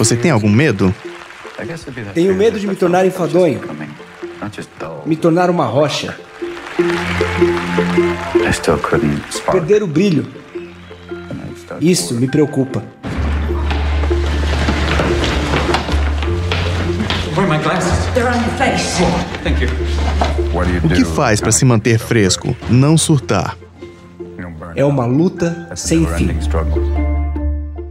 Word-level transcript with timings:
Você 0.00 0.16
tem 0.16 0.30
algum 0.30 0.48
medo? 0.48 0.94
Tenho 2.14 2.34
medo 2.34 2.58
de 2.58 2.66
me 2.66 2.74
tornar 2.74 3.04
enfadonho. 3.04 3.60
Me 5.04 5.14
tornar 5.14 5.50
uma 5.50 5.66
rocha. 5.66 6.16
Perder 9.52 9.82
o 9.82 9.86
brilho. 9.86 10.26
Isso 11.82 12.14
me 12.14 12.26
preocupa. 12.26 12.82
O 20.82 20.88
que 20.88 21.04
faz 21.04 21.42
para 21.42 21.52
se 21.52 21.66
manter 21.66 21.98
fresco, 21.98 22.56
não 22.70 22.96
surtar? 22.96 23.54
É 24.74 24.82
uma 24.82 25.04
luta 25.04 25.68
sem 25.76 26.06
fim. 26.06 26.30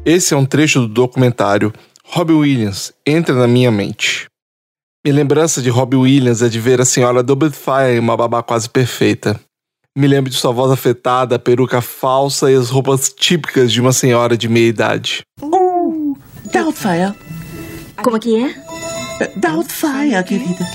Esse 0.03 0.33
é 0.33 0.37
um 0.37 0.45
trecho 0.45 0.79
do 0.79 0.87
documentário 0.87 1.71
Robbie 2.11 2.33
Williams 2.33 2.91
Entra 3.05 3.35
na 3.35 3.47
Minha 3.47 3.69
Mente. 3.69 4.25
Minha 5.05 5.15
lembrança 5.15 5.61
de 5.61 5.69
Robbie 5.69 5.95
Williams 5.95 6.41
é 6.41 6.49
de 6.49 6.59
ver 6.59 6.81
a 6.81 6.85
senhora 6.85 7.21
Doubtfire 7.21 7.93
em 7.95 7.99
uma 7.99 8.17
babá 8.17 8.41
quase 8.41 8.67
perfeita. 8.67 9.39
Me 9.95 10.07
lembro 10.07 10.31
de 10.31 10.35
sua 10.35 10.51
voz 10.51 10.71
afetada, 10.71 11.35
a 11.35 11.39
peruca 11.39 11.81
falsa 11.81 12.51
e 12.51 12.55
as 12.55 12.71
roupas 12.71 13.13
típicas 13.13 13.71
de 13.71 13.79
uma 13.79 13.93
senhora 13.93 14.35
de 14.35 14.49
meia 14.49 14.67
idade. 14.67 15.21
Oh, 15.39 16.17
Doubtfire. 16.51 17.13
Como 18.03 18.19
que 18.19 18.43
é? 18.43 18.55
Doubtfire, 19.35 20.23
querida. 20.27 20.65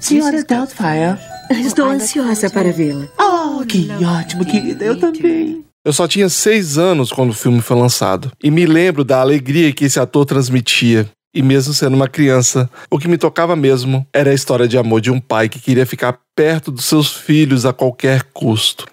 Senhora 0.00 0.42
Doubtfire. 0.42 1.18
Estou 1.50 1.84
ansiosa 1.84 2.48
para 2.48 2.72
vê-la. 2.72 3.08
Oh, 3.20 3.62
que 3.66 3.90
ótimo, 4.02 4.46
querida. 4.46 4.86
Eu 4.86 4.98
também. 4.98 5.62
Eu 5.84 5.92
só 5.92 6.06
tinha 6.06 6.28
seis 6.28 6.78
anos 6.78 7.10
quando 7.10 7.30
o 7.30 7.34
filme 7.34 7.60
foi 7.60 7.76
lançado. 7.76 8.30
E 8.42 8.52
me 8.52 8.64
lembro 8.66 9.02
da 9.02 9.20
alegria 9.20 9.72
que 9.72 9.84
esse 9.84 9.98
ator 9.98 10.24
transmitia. 10.24 11.10
E 11.34 11.42
mesmo 11.42 11.74
sendo 11.74 11.94
uma 11.94 12.08
criança, 12.08 12.70
o 12.88 12.98
que 12.98 13.08
me 13.08 13.18
tocava 13.18 13.56
mesmo 13.56 14.06
era 14.12 14.30
a 14.30 14.34
história 14.34 14.68
de 14.68 14.78
amor 14.78 15.00
de 15.00 15.10
um 15.10 15.18
pai 15.18 15.48
que 15.48 15.58
queria 15.58 15.84
ficar 15.84 16.20
perto 16.36 16.70
dos 16.70 16.84
seus 16.84 17.12
filhos 17.12 17.66
a 17.66 17.72
qualquer 17.72 18.22
custo. 18.32 18.86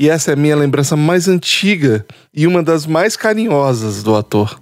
E 0.00 0.08
essa 0.08 0.32
é 0.32 0.34
a 0.34 0.36
minha 0.36 0.56
lembrança 0.56 0.96
mais 0.96 1.28
antiga 1.28 2.04
e 2.34 2.48
uma 2.48 2.64
das 2.64 2.84
mais 2.84 3.16
carinhosas 3.16 4.02
do 4.02 4.16
ator. 4.16 4.60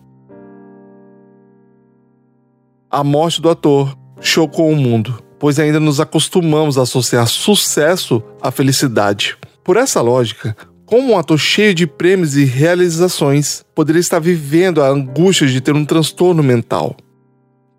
A 2.90 3.02
morte 3.02 3.40
do 3.40 3.48
ator 3.48 3.96
chocou 4.20 4.70
o 4.70 4.76
mundo, 4.76 5.22
pois 5.38 5.58
ainda 5.58 5.80
nos 5.80 6.00
acostumamos 6.00 6.76
a 6.76 6.82
associar 6.82 7.26
sucesso 7.26 8.22
à 8.42 8.50
felicidade. 8.50 9.38
Por 9.64 9.78
essa 9.78 10.02
lógica, 10.02 10.54
como 10.92 11.14
um 11.14 11.18
ator 11.18 11.38
cheio 11.38 11.72
de 11.72 11.86
prêmios 11.86 12.36
e 12.36 12.44
realizações 12.44 13.64
poderia 13.74 13.98
estar 13.98 14.18
vivendo 14.18 14.82
a 14.82 14.88
angústia 14.88 15.46
de 15.46 15.58
ter 15.58 15.74
um 15.74 15.86
transtorno 15.86 16.42
mental? 16.42 16.94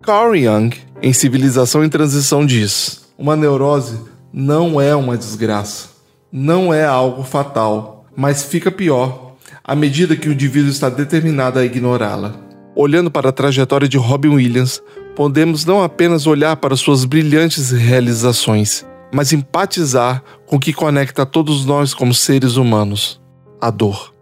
Carl 0.02 0.34
Jung, 0.34 0.76
em 1.00 1.12
Civilização 1.12 1.84
em 1.84 1.88
Transição, 1.88 2.44
diz: 2.44 3.04
Uma 3.16 3.36
neurose 3.36 4.00
não 4.32 4.80
é 4.80 4.96
uma 4.96 5.16
desgraça, 5.16 5.90
não 6.32 6.74
é 6.74 6.84
algo 6.84 7.22
fatal, 7.22 8.04
mas 8.16 8.42
fica 8.42 8.68
pior 8.68 9.36
à 9.62 9.76
medida 9.76 10.16
que 10.16 10.28
o 10.28 10.32
indivíduo 10.32 10.70
está 10.70 10.88
determinado 10.88 11.60
a 11.60 11.64
ignorá-la. 11.64 12.34
Olhando 12.74 13.12
para 13.12 13.28
a 13.28 13.32
trajetória 13.32 13.88
de 13.88 13.96
Robin 13.96 14.30
Williams, 14.30 14.82
podemos 15.14 15.64
não 15.64 15.84
apenas 15.84 16.26
olhar 16.26 16.56
para 16.56 16.74
suas 16.74 17.04
brilhantes 17.04 17.70
realizações, 17.70 18.84
mas 19.12 19.32
empatizar 19.32 20.22
com 20.46 20.56
o 20.56 20.60
que 20.60 20.72
conecta 20.72 21.24
todos 21.24 21.64
nós 21.64 21.94
como 21.94 22.14
seres 22.14 22.56
humanos: 22.56 23.20
a 23.60 23.70
dor. 23.70 24.14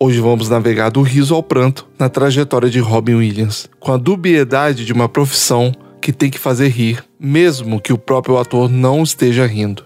Hoje 0.00 0.20
vamos 0.20 0.48
navegar 0.48 0.90
do 0.90 1.02
riso 1.02 1.34
ao 1.34 1.42
pranto 1.42 1.88
na 1.98 2.08
trajetória 2.08 2.70
de 2.70 2.78
Robin 2.78 3.16
Williams, 3.16 3.68
com 3.80 3.92
a 3.92 3.96
dubiedade 3.96 4.84
de 4.84 4.92
uma 4.92 5.08
profissão 5.08 5.72
que 6.00 6.12
tem 6.12 6.30
que 6.30 6.38
fazer 6.38 6.68
rir, 6.68 7.04
mesmo 7.18 7.80
que 7.80 7.92
o 7.92 7.98
próprio 7.98 8.38
ator 8.38 8.70
não 8.70 9.02
esteja 9.02 9.44
rindo. 9.44 9.84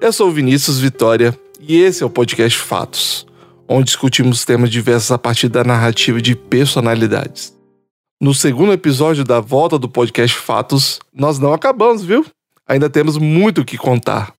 Eu 0.00 0.12
sou 0.12 0.30
Vinícius 0.30 0.80
Vitória 0.80 1.38
e 1.60 1.76
esse 1.76 2.02
é 2.02 2.06
o 2.06 2.10
podcast 2.10 2.58
Fatos, 2.58 3.26
onde 3.68 3.84
discutimos 3.84 4.44
temas 4.44 4.70
diversos 4.70 5.10
a 5.10 5.18
partir 5.18 5.48
da 5.48 5.62
narrativa 5.62 6.20
de 6.20 6.34
personalidades. 6.34 7.54
No 8.20 8.32
segundo 8.32 8.72
episódio 8.72 9.24
da 9.24 9.40
volta 9.40 9.78
do 9.78 9.88
podcast 9.88 10.38
Fatos, 10.38 11.00
nós 11.12 11.38
não 11.38 11.52
acabamos, 11.52 12.02
viu? 12.02 12.24
Ainda 12.66 12.88
temos 12.88 13.18
muito 13.18 13.60
o 13.60 13.64
que 13.64 13.76
contar. 13.76 14.32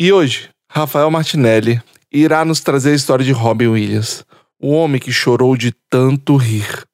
E 0.00 0.12
hoje, 0.12 0.48
Rafael 0.70 1.10
Martinelli 1.10 1.82
irá 2.10 2.44
nos 2.44 2.60
trazer 2.60 2.92
a 2.92 2.96
história 2.96 3.24
de 3.24 3.32
Robin 3.32 3.68
Williams, 3.68 4.24
o 4.60 4.72
homem 4.72 5.00
que 5.00 5.12
chorou 5.12 5.56
de 5.56 5.72
tanto 5.90 6.36
rir. 6.36 6.87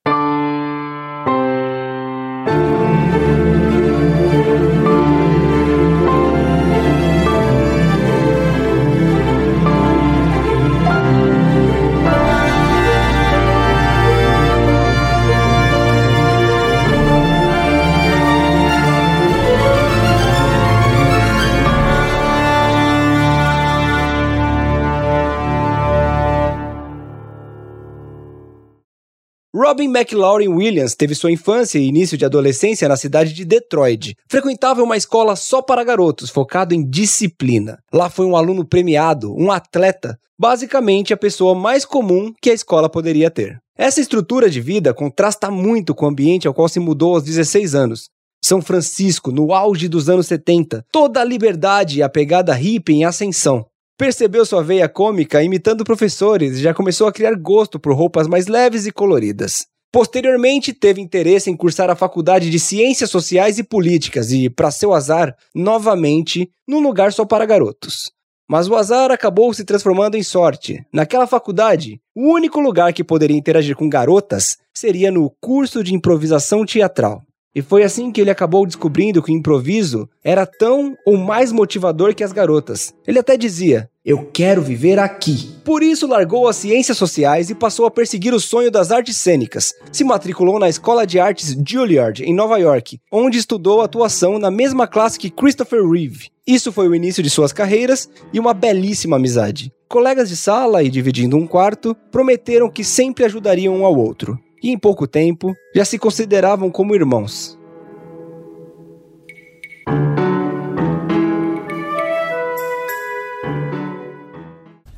Robin 29.64 29.88
McLaurin 29.88 30.48
Williams 30.48 30.94
teve 30.94 31.14
sua 31.14 31.32
infância 31.32 31.78
e 31.78 31.86
início 31.86 32.18
de 32.18 32.24
adolescência 32.26 32.86
na 32.86 32.98
cidade 32.98 33.32
de 33.32 33.46
Detroit. 33.46 34.14
Frequentava 34.28 34.82
uma 34.82 34.94
escola 34.94 35.34
só 35.36 35.62
para 35.62 35.82
garotos, 35.82 36.28
focado 36.28 36.74
em 36.74 36.86
disciplina. 36.86 37.78
Lá 37.90 38.10
foi 38.10 38.26
um 38.26 38.36
aluno 38.36 38.62
premiado, 38.62 39.34
um 39.34 39.50
atleta, 39.50 40.18
basicamente 40.38 41.14
a 41.14 41.16
pessoa 41.16 41.54
mais 41.54 41.86
comum 41.86 42.30
que 42.42 42.50
a 42.50 42.52
escola 42.52 42.90
poderia 42.90 43.30
ter. 43.30 43.58
Essa 43.74 44.02
estrutura 44.02 44.50
de 44.50 44.60
vida 44.60 44.92
contrasta 44.92 45.50
muito 45.50 45.94
com 45.94 46.04
o 46.04 46.08
ambiente 46.10 46.46
ao 46.46 46.52
qual 46.52 46.68
se 46.68 46.78
mudou 46.78 47.14
aos 47.14 47.22
16 47.22 47.74
anos. 47.74 48.10
São 48.44 48.60
Francisco, 48.60 49.32
no 49.32 49.54
auge 49.54 49.88
dos 49.88 50.10
anos 50.10 50.26
70, 50.26 50.84
toda 50.92 51.22
a 51.22 51.24
liberdade 51.24 52.00
e 52.00 52.02
a 52.02 52.08
pegada 52.10 52.52
hippie 52.52 52.92
em 52.92 53.06
ascensão. 53.06 53.64
Percebeu 53.96 54.44
sua 54.44 54.60
veia 54.60 54.88
cômica 54.88 55.40
imitando 55.40 55.84
professores 55.84 56.58
e 56.58 56.62
já 56.62 56.74
começou 56.74 57.06
a 57.06 57.12
criar 57.12 57.36
gosto 57.36 57.78
por 57.78 57.94
roupas 57.94 58.26
mais 58.26 58.48
leves 58.48 58.86
e 58.86 58.90
coloridas. 58.90 59.66
Posteriormente, 59.92 60.72
teve 60.72 61.00
interesse 61.00 61.48
em 61.48 61.56
cursar 61.56 61.88
a 61.88 61.94
Faculdade 61.94 62.50
de 62.50 62.58
Ciências 62.58 63.08
Sociais 63.08 63.56
e 63.56 63.62
Políticas 63.62 64.32
e, 64.32 64.50
para 64.50 64.72
seu 64.72 64.92
azar, 64.92 65.36
novamente, 65.54 66.50
num 66.66 66.80
lugar 66.80 67.12
só 67.12 67.24
para 67.24 67.46
garotos. 67.46 68.10
Mas 68.48 68.68
o 68.68 68.74
azar 68.74 69.12
acabou 69.12 69.54
se 69.54 69.64
transformando 69.64 70.16
em 70.16 70.24
sorte. 70.24 70.84
Naquela 70.92 71.28
faculdade, 71.28 72.00
o 72.12 72.32
único 72.32 72.60
lugar 72.60 72.92
que 72.92 73.04
poderia 73.04 73.36
interagir 73.36 73.76
com 73.76 73.88
garotas 73.88 74.58
seria 74.74 75.12
no 75.12 75.30
curso 75.40 75.84
de 75.84 75.94
improvisação 75.94 76.66
teatral. 76.66 77.22
E 77.54 77.62
foi 77.62 77.84
assim 77.84 78.10
que 78.10 78.20
ele 78.20 78.30
acabou 78.30 78.66
descobrindo 78.66 79.22
que 79.22 79.30
o 79.30 79.34
improviso 79.34 80.08
era 80.24 80.44
tão 80.44 80.96
ou 81.06 81.16
mais 81.16 81.52
motivador 81.52 82.12
que 82.12 82.24
as 82.24 82.32
garotas. 82.32 82.92
Ele 83.06 83.20
até 83.20 83.36
dizia: 83.36 83.88
Eu 84.04 84.28
quero 84.32 84.60
viver 84.60 84.98
aqui. 84.98 85.54
Por 85.64 85.80
isso 85.80 86.08
largou 86.08 86.48
as 86.48 86.56
ciências 86.56 86.98
sociais 86.98 87.50
e 87.50 87.54
passou 87.54 87.86
a 87.86 87.90
perseguir 87.92 88.34
o 88.34 88.40
sonho 88.40 88.72
das 88.72 88.90
artes 88.90 89.16
cênicas. 89.16 89.72
Se 89.92 90.02
matriculou 90.02 90.58
na 90.58 90.68
Escola 90.68 91.06
de 91.06 91.20
Artes 91.20 91.56
Juilliard, 91.64 92.24
em 92.24 92.34
Nova 92.34 92.58
York, 92.58 92.98
onde 93.10 93.38
estudou 93.38 93.82
atuação 93.82 94.36
na 94.38 94.50
mesma 94.50 94.88
classe 94.88 95.18
que 95.18 95.30
Christopher 95.30 95.88
Reeve. 95.88 96.30
Isso 96.44 96.72
foi 96.72 96.88
o 96.88 96.94
início 96.94 97.22
de 97.22 97.30
suas 97.30 97.52
carreiras 97.52 98.10
e 98.32 98.40
uma 98.40 98.52
belíssima 98.52 99.16
amizade. 99.16 99.72
Colegas 99.88 100.28
de 100.28 100.36
sala 100.36 100.82
e 100.82 100.90
dividindo 100.90 101.36
um 101.36 101.46
quarto, 101.46 101.96
prometeram 102.10 102.68
que 102.68 102.82
sempre 102.82 103.24
ajudariam 103.24 103.76
um 103.76 103.84
ao 103.84 103.96
outro 103.96 104.38
e 104.64 104.70
em 104.70 104.78
pouco 104.78 105.06
tempo 105.06 105.54
já 105.74 105.84
se 105.84 105.98
consideravam 105.98 106.70
como 106.70 106.94
irmãos. 106.94 107.58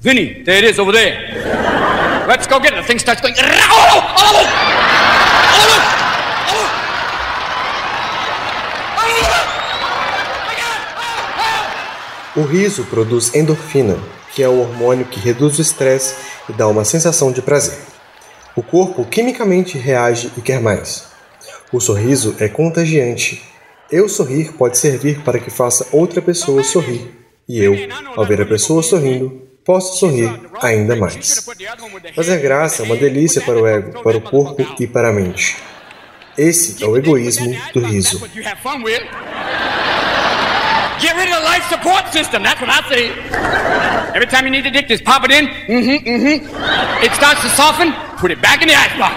Vinny, 0.01 0.45
there 0.45 0.65
it 0.65 0.71
is 0.71 0.79
over 0.79 0.95
there. 0.95 1.19
Let's 2.29 2.47
go 2.47 2.61
get 2.61 2.75
it. 2.75 2.83
The 2.83 2.87
thing 2.87 2.99
starts 2.99 3.21
going. 3.21 3.35
O 12.37 12.43
riso 12.43 12.85
produz 12.85 13.35
endorfina, 13.35 13.99
que 14.33 14.45
é 14.45 14.49
o 14.49 14.61
hormônio 14.61 15.07
que 15.07 15.19
reduz 15.19 15.59
o 15.59 15.63
estresse 15.63 16.15
e 16.49 16.53
dá 16.53 16.69
uma 16.69 16.85
sensação 16.85 17.33
de 17.33 17.43
prazer. 17.43 17.86
O 18.57 18.63
corpo 18.63 19.05
quimicamente 19.05 19.77
reage 19.77 20.33
e 20.35 20.41
quer 20.41 20.63
mais. 20.63 21.05
O 21.71 21.79
sorriso 21.79 22.35
é 22.41 22.49
contagiante. 22.49 23.43
Eu 23.93 24.09
sorrir 24.09 24.55
pode 24.55 24.79
servir 24.79 25.21
para 25.21 25.39
que 25.39 25.51
faça 25.51 25.87
outra 25.93 26.23
pessoa 26.23 26.65
sorrir. 26.65 27.15
E 27.47 27.63
eu, 27.63 27.75
ao 28.17 28.25
ver 28.25 28.41
a 28.41 28.47
pessoa 28.47 28.83
sorrindo, 28.83 29.43
posso 29.63 29.99
sorrir 29.99 30.33
ainda 30.63 30.97
mais. 30.97 31.47
Fazer 32.15 32.39
graça 32.39 32.83
é 32.83 32.87
uma 32.87 32.97
delícia 32.97 33.43
para 33.43 33.61
o 33.61 33.67
ego, 33.67 34.03
para 34.03 34.17
o 34.17 34.23
corpo 34.23 34.67
e 34.81 34.87
para 34.87 35.11
a 35.11 35.13
mente. 35.13 35.59
Esse 36.39 36.83
é 36.83 36.87
o 36.87 36.97
egoísmo 36.97 37.55
do 37.75 37.81
riso. 37.81 38.23
Get 41.01 41.15
rid 41.15 41.29
of 41.29 41.37
the 41.37 41.45
life 41.45 41.69
support 41.69 42.11
system. 42.13 42.43
That's 42.43 42.61
what 42.61 42.71
I 42.71 42.81
say. 42.89 43.11
Every 44.15 44.27
time 44.27 44.47
you 44.47 44.51
need 44.51 44.67
a 44.67 44.71
dick, 44.71 44.89
just 44.89 45.05
pop 45.05 45.25
it 45.25 45.31
in. 45.31 45.47
Mm-hmm, 45.47 46.09
mm-hmm. 46.09 47.05
It 47.05 47.13
starts 47.13 47.43
to 47.43 47.51
soften. 47.51 47.93
Put 48.17 48.31
it 48.31 48.41
back 48.41 48.63
in 48.63 48.69
the 48.69 48.75
icebox. 48.75 49.15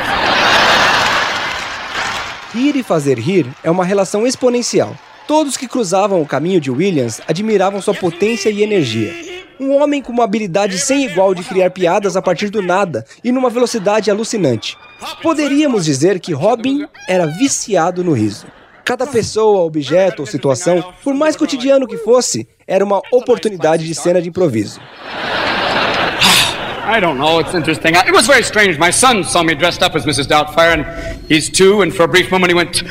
Rir 2.53 2.75
e 2.75 2.83
fazer 2.83 3.17
rir 3.17 3.47
é 3.63 3.71
uma 3.71 3.85
relação 3.85 4.27
exponencial. 4.27 4.93
Todos 5.25 5.55
que 5.55 5.67
cruzavam 5.67 6.21
o 6.21 6.25
caminho 6.25 6.59
de 6.59 6.69
Williams 6.69 7.21
admiravam 7.27 7.81
sua 7.81 7.93
potência 7.93 8.49
e 8.49 8.61
energia. 8.61 9.13
Um 9.59 9.75
homem 9.75 10.01
com 10.01 10.11
uma 10.11 10.23
habilidade 10.23 10.77
sem 10.79 11.05
igual 11.05 11.33
de 11.33 11.43
criar 11.43 11.69
piadas 11.69 12.17
a 12.17 12.21
partir 12.21 12.49
do 12.49 12.61
nada 12.61 13.05
e 13.23 13.31
numa 13.31 13.49
velocidade 13.49 14.09
alucinante. 14.11 14.77
Poderíamos 15.21 15.85
dizer 15.85 16.19
que 16.19 16.33
Robin 16.33 16.85
era 17.07 17.25
viciado 17.25 18.03
no 18.03 18.11
riso. 18.11 18.47
Cada 18.89 19.05
pessoa, 19.05 19.65
objeto 19.65 20.23
ou 20.23 20.25
situação, 20.25 20.83
por 21.03 21.13
mais 21.13 21.35
cotidiano 21.35 21.85
que 21.85 21.95
fosse, 21.95 22.47
era 22.65 22.83
uma 22.83 23.03
oportunidade 23.11 23.85
de 23.85 23.93
cena 23.93 24.19
de 24.19 24.29
improviso. 24.29 24.81
I 26.91 26.99
don't 26.99 27.19
know. 27.19 27.39
It's 27.39 27.53
interesting. 27.53 27.89
It 27.89 28.11
was 28.11 28.25
very 28.25 28.41
strange. 28.41 28.79
My 28.79 28.91
son 28.91 29.23
saw 29.23 29.43
me 29.43 29.53
dressed 29.53 29.85
up 29.85 29.95
as 29.95 30.07
Mrs. 30.07 30.25
Doubtfire, 30.25 30.73
and 30.73 30.85
he's 31.29 31.51
two, 31.51 31.83
and 31.83 31.93
for 31.93 32.05
a 32.05 32.07
brief 32.07 32.31
moment 32.31 32.51
he 32.51 32.55
went, 32.55 32.81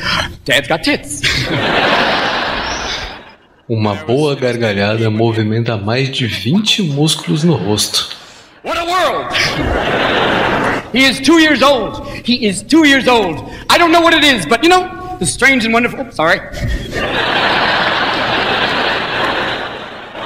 Dad's 0.45 0.69
got 0.69 0.83
tits. 0.83 1.21
Uma 3.67 3.95
boa 3.95 4.37
gargalhada 4.37 5.09
movimenta 5.09 5.75
mais 5.75 6.09
de 6.09 6.27
20 6.27 6.81
músculos 6.83 7.43
no 7.43 7.57
rosto. 7.57 8.15
What 8.63 8.79
a 8.79 8.85
world! 8.85 9.33
He 10.93 11.03
is 11.03 11.19
two 11.19 11.39
years 11.39 11.61
old. 11.61 12.07
He 12.23 12.47
is 12.47 12.63
two 12.63 12.87
years 12.87 13.05
old. 13.05 13.43
I 13.69 13.77
don't 13.77 13.91
know 13.91 13.99
what 13.99 14.13
it 14.13 14.23
is, 14.23 14.45
but 14.45 14.63
you 14.63 14.69
know, 14.69 14.98
the 15.19 15.25
strange 15.25 15.67
and 15.67 15.73
wonderful. 15.73 16.05
Oh, 16.07 16.11
sorry. 16.11 16.39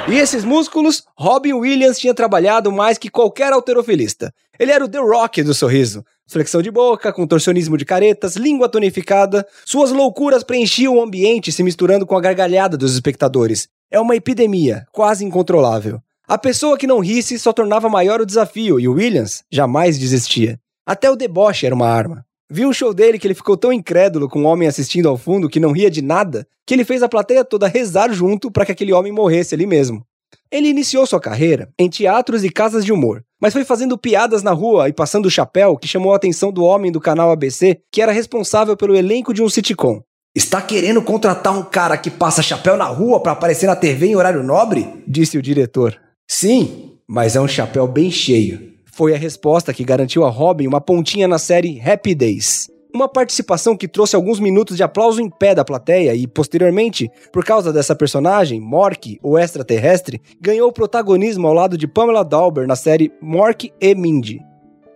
E 0.06 0.16
esses 0.16 0.44
músculos, 0.44 1.02
Robin 1.18 1.54
Williams 1.54 1.98
tinha 1.98 2.12
trabalhado 2.12 2.70
mais 2.70 2.98
que 2.98 3.08
qualquer 3.08 3.52
alterofilista. 3.52 4.32
Ele 4.58 4.70
era 4.70 4.84
o 4.84 4.88
The 4.88 4.98
Rock 4.98 5.42
do 5.42 5.54
sorriso. 5.54 6.04
Flexão 6.26 6.62
de 6.62 6.70
boca, 6.70 7.12
contorcionismo 7.12 7.76
de 7.76 7.84
caretas, 7.84 8.36
língua 8.36 8.68
tonificada. 8.68 9.46
Suas 9.64 9.90
loucuras 9.90 10.44
preenchiam 10.44 10.96
o 10.96 11.02
ambiente, 11.02 11.50
se 11.50 11.62
misturando 11.62 12.06
com 12.06 12.16
a 12.16 12.20
gargalhada 12.20 12.76
dos 12.76 12.94
espectadores. 12.94 13.68
É 13.90 13.98
uma 13.98 14.14
epidemia, 14.14 14.86
quase 14.92 15.24
incontrolável. 15.24 16.00
A 16.28 16.38
pessoa 16.38 16.78
que 16.78 16.86
não 16.86 17.00
risse 17.00 17.38
só 17.38 17.52
tornava 17.52 17.88
maior 17.88 18.20
o 18.20 18.26
desafio 18.26 18.78
e 18.78 18.86
o 18.86 18.94
Williams 18.94 19.42
jamais 19.50 19.98
desistia. 19.98 20.58
Até 20.86 21.10
o 21.10 21.16
deboche 21.16 21.66
era 21.66 21.74
uma 21.74 21.88
arma. 21.88 22.24
Vi 22.54 22.64
um 22.64 22.72
show 22.72 22.94
dele 22.94 23.18
que 23.18 23.26
ele 23.26 23.34
ficou 23.34 23.56
tão 23.56 23.72
incrédulo 23.72 24.28
com 24.28 24.38
o 24.38 24.42
um 24.42 24.46
homem 24.46 24.68
assistindo 24.68 25.08
ao 25.08 25.18
fundo 25.18 25.48
que 25.48 25.58
não 25.58 25.72
ria 25.72 25.90
de 25.90 26.00
nada, 26.00 26.46
que 26.64 26.72
ele 26.72 26.84
fez 26.84 27.02
a 27.02 27.08
plateia 27.08 27.44
toda 27.44 27.66
rezar 27.66 28.12
junto 28.12 28.48
para 28.48 28.64
que 28.64 28.70
aquele 28.70 28.92
homem 28.92 29.10
morresse 29.10 29.56
ali 29.56 29.66
mesmo. 29.66 30.06
Ele 30.52 30.68
iniciou 30.68 31.04
sua 31.04 31.18
carreira 31.18 31.68
em 31.76 31.90
teatros 31.90 32.44
e 32.44 32.48
casas 32.48 32.84
de 32.84 32.92
humor, 32.92 33.24
mas 33.42 33.52
foi 33.52 33.64
fazendo 33.64 33.98
piadas 33.98 34.44
na 34.44 34.52
rua 34.52 34.88
e 34.88 34.92
passando 34.92 35.26
o 35.26 35.30
chapéu 35.30 35.76
que 35.76 35.88
chamou 35.88 36.12
a 36.12 36.16
atenção 36.16 36.52
do 36.52 36.62
homem 36.62 36.92
do 36.92 37.00
canal 37.00 37.32
ABC, 37.32 37.80
que 37.90 38.00
era 38.00 38.12
responsável 38.12 38.76
pelo 38.76 38.94
elenco 38.94 39.34
de 39.34 39.42
um 39.42 39.48
sitcom. 39.48 40.00
Está 40.32 40.62
querendo 40.62 41.02
contratar 41.02 41.58
um 41.58 41.64
cara 41.64 41.98
que 41.98 42.08
passa 42.08 42.40
chapéu 42.40 42.76
na 42.76 42.86
rua 42.86 43.18
para 43.18 43.32
aparecer 43.32 43.66
na 43.66 43.74
TV 43.74 44.06
em 44.06 44.14
horário 44.14 44.44
nobre? 44.44 45.02
disse 45.08 45.36
o 45.36 45.42
diretor. 45.42 46.00
Sim, 46.30 46.92
mas 47.04 47.34
é 47.34 47.40
um 47.40 47.48
chapéu 47.48 47.88
bem 47.88 48.12
cheio 48.12 48.73
foi 48.94 49.12
a 49.12 49.18
resposta 49.18 49.74
que 49.74 49.84
garantiu 49.84 50.24
a 50.24 50.30
Robin 50.30 50.68
uma 50.68 50.80
pontinha 50.80 51.26
na 51.26 51.38
série 51.38 51.80
Happy 51.80 52.14
Days. 52.14 52.70
Uma 52.94 53.08
participação 53.08 53.76
que 53.76 53.88
trouxe 53.88 54.14
alguns 54.14 54.38
minutos 54.38 54.76
de 54.76 54.84
aplauso 54.84 55.20
em 55.20 55.28
pé 55.28 55.52
da 55.52 55.64
plateia 55.64 56.14
e, 56.14 56.28
posteriormente, 56.28 57.10
por 57.32 57.44
causa 57.44 57.72
dessa 57.72 57.96
personagem, 57.96 58.60
Mork, 58.60 59.18
o 59.20 59.36
extraterrestre, 59.36 60.22
ganhou 60.40 60.72
protagonismo 60.72 61.48
ao 61.48 61.54
lado 61.54 61.76
de 61.76 61.88
Pamela 61.88 62.24
Dauber 62.24 62.68
na 62.68 62.76
série 62.76 63.12
Mork 63.20 63.72
e 63.80 63.94
Mindy. 63.96 64.40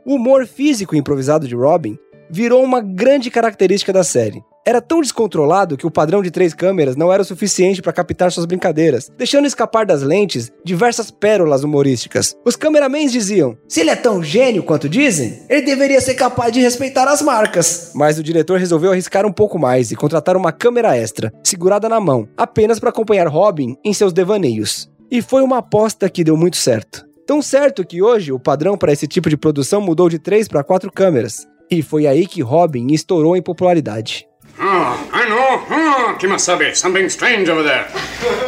O 0.07 0.15
humor 0.15 0.47
físico 0.47 0.95
improvisado 0.95 1.49
de 1.49 1.57
Robin 1.57 1.99
virou 2.31 2.63
uma 2.63 2.81
grande 2.81 3.33
característica 3.33 3.93
da 3.93 4.05
série. 4.05 4.41
Era 4.69 4.83
tão 4.83 5.01
descontrolado 5.01 5.79
que 5.79 5.87
o 5.87 5.91
padrão 5.91 6.23
de 6.23 6.31
três 6.31 6.53
câmeras 6.53 6.95
não 6.95 7.11
era 7.11 7.23
o 7.23 7.25
suficiente 7.25 7.81
para 7.81 7.91
captar 7.91 8.31
suas 8.31 8.45
brincadeiras, 8.45 9.11
deixando 9.17 9.47
escapar 9.47 9.87
das 9.87 10.03
lentes 10.03 10.53
diversas 10.63 11.11
pérolas 11.11 11.65
humorísticas. 11.65 12.37
Os 12.45 12.55
cameramans 12.55 13.11
diziam: 13.11 13.57
se 13.67 13.81
ele 13.81 13.89
é 13.89 13.97
tão 13.97 14.23
gênio 14.23 14.63
quanto 14.63 14.87
dizem, 14.87 15.43
ele 15.49 15.63
deveria 15.63 16.03
ser 16.03 16.17
capaz 16.17 16.53
de 16.53 16.61
respeitar 16.61 17.09
as 17.09 17.23
marcas. 17.23 17.93
Mas 17.95 18.19
o 18.19 18.23
diretor 18.23 18.59
resolveu 18.59 18.93
arriscar 18.93 19.25
um 19.25 19.33
pouco 19.33 19.59
mais 19.59 19.91
e 19.91 19.97
contratar 19.97 20.37
uma 20.37 20.53
câmera 20.53 20.95
extra, 20.95 21.33
segurada 21.43 21.89
na 21.89 21.99
mão, 21.99 22.29
apenas 22.37 22.79
para 22.79 22.91
acompanhar 22.91 23.27
Robin 23.27 23.75
em 23.83 23.95
seus 23.95 24.13
devaneios. 24.13 24.87
E 25.11 25.23
foi 25.23 25.41
uma 25.41 25.61
aposta 25.61 26.11
que 26.11 26.23
deu 26.23 26.37
muito 26.37 26.59
certo. 26.59 27.07
Tão 27.27 27.41
certo 27.41 27.87
que 27.87 28.03
hoje 28.03 28.33
o 28.33 28.39
padrão 28.39 28.77
para 28.77 28.93
esse 28.93 29.07
tipo 29.07 29.31
de 29.31 29.37
produção 29.39 29.81
mudou 29.81 30.11
de 30.11 30.19
3 30.19 30.47
para 30.47 30.63
4 30.63 30.93
câmeras. 30.93 31.47
E 31.71 31.81
foi 31.81 32.07
aí 32.07 32.27
que 32.27 32.43
Robin 32.43 32.93
estourou 32.93 33.35
em 33.35 33.41
popularidade. 33.41 34.28
Oh, 34.61 35.11
I 35.15 35.29
know. 35.29 35.63
Ah, 35.71 36.11
oh, 36.11 36.19
Kimasabi, 36.19 36.75
something 36.75 37.09
strange 37.09 37.49
over 37.49 37.63
there. 37.63 37.87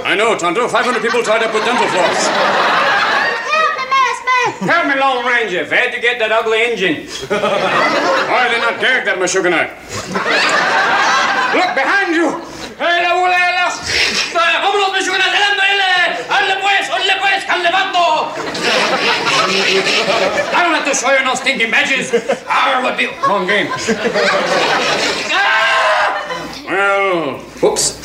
I 0.02 0.16
know, 0.16 0.36
Tonto. 0.36 0.66
500 0.66 1.00
people 1.00 1.22
tied 1.22 1.42
up 1.44 1.54
with 1.54 1.64
dental 1.64 1.86
floss. 1.86 2.26
Help 3.46 3.78
me, 3.78 3.86
Master! 3.86 4.42
Help 4.66 4.90
me, 4.90 4.98
Lone 4.98 5.22
Ranger. 5.22 5.62
Where'd 5.70 5.94
you 5.94 6.02
get 6.02 6.18
that 6.18 6.32
ugly 6.34 6.66
engine? 6.66 7.06
Why 7.30 8.42
are 8.42 8.50
they 8.50 8.58
not 8.58 8.82
derek 8.82 9.06
that 9.06 9.22
Meshuggah? 9.22 9.70
Look 11.54 11.70
behind 11.78 12.10
you! 12.18 12.42
¡Eh, 12.82 13.06
la 13.06 13.14
bula 13.14 13.38
de 13.38 13.54
las! 13.54 13.78
¡Vámonos, 14.34 14.90
Meshuggah! 14.90 15.22
¡Adelante, 15.22 15.62
ele! 15.62 15.94
¡Hazle 16.26 16.58
pues! 16.58 16.90
¡Hazle 16.90 17.14
pues! 17.22 17.44
¡Calevando! 17.46 18.34
I 19.46 20.58
don't 20.58 20.74
have 20.74 20.90
to 20.90 20.94
show 20.94 21.14
you 21.14 21.22
no 21.22 21.36
stinking 21.36 21.70
badges. 21.70 22.10
Our 22.50 22.82
would 22.82 22.98
be... 22.98 23.06
Wrong 23.22 23.46
game. 23.46 23.70
Ah! 25.30 25.99
Whoops. 27.60 27.98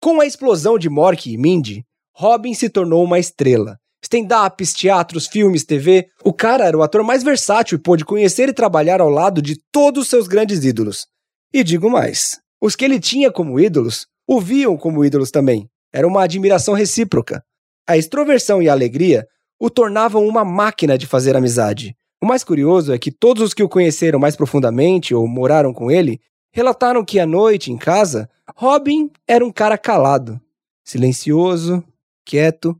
Com 0.00 0.20
a 0.20 0.26
explosão 0.26 0.78
de 0.78 0.88
Mork 0.88 1.32
e 1.32 1.36
Mindy, 1.36 1.84
Robin 2.14 2.54
se 2.54 2.68
tornou 2.68 3.02
uma 3.02 3.18
estrela. 3.18 3.78
Stand-ups, 4.04 4.72
teatros, 4.72 5.26
filmes, 5.26 5.64
TV. 5.64 6.06
O 6.24 6.32
cara 6.32 6.64
era 6.64 6.76
o 6.76 6.82
ator 6.82 7.02
mais 7.02 7.22
versátil 7.22 7.78
e 7.78 7.80
pôde 7.80 8.04
conhecer 8.04 8.48
e 8.48 8.52
trabalhar 8.52 9.00
ao 9.00 9.08
lado 9.08 9.40
de 9.40 9.56
todos 9.72 10.08
seus 10.08 10.28
grandes 10.28 10.64
ídolos. 10.64 11.06
E 11.52 11.64
digo 11.64 11.90
mais: 11.90 12.38
os 12.60 12.76
que 12.76 12.84
ele 12.84 13.00
tinha 13.00 13.32
como 13.32 13.58
ídolos 13.58 14.06
o 14.26 14.40
viam 14.40 14.76
como 14.76 15.04
ídolos 15.04 15.30
também. 15.30 15.68
Era 15.92 16.06
uma 16.06 16.22
admiração 16.22 16.74
recíproca. 16.74 17.42
A 17.86 17.96
extroversão 17.96 18.62
e 18.62 18.68
a 18.68 18.72
alegria 18.72 19.26
o 19.58 19.68
tornavam 19.68 20.26
uma 20.26 20.44
máquina 20.44 20.96
de 20.96 21.06
fazer 21.06 21.36
amizade. 21.36 21.96
O 22.20 22.26
mais 22.26 22.44
curioso 22.44 22.92
é 22.92 22.98
que 22.98 23.10
todos 23.10 23.42
os 23.42 23.54
que 23.54 23.62
o 23.62 23.68
conheceram 23.68 24.18
mais 24.18 24.36
profundamente 24.36 25.14
ou 25.14 25.26
moraram 25.26 25.72
com 25.72 25.90
ele 25.90 26.20
relataram 26.52 27.04
que 27.04 27.18
à 27.18 27.26
noite, 27.26 27.72
em 27.72 27.76
casa, 27.76 28.28
Robin 28.56 29.10
era 29.26 29.44
um 29.44 29.50
cara 29.50 29.76
calado, 29.76 30.40
silencioso, 30.84 31.82
quieto, 32.24 32.76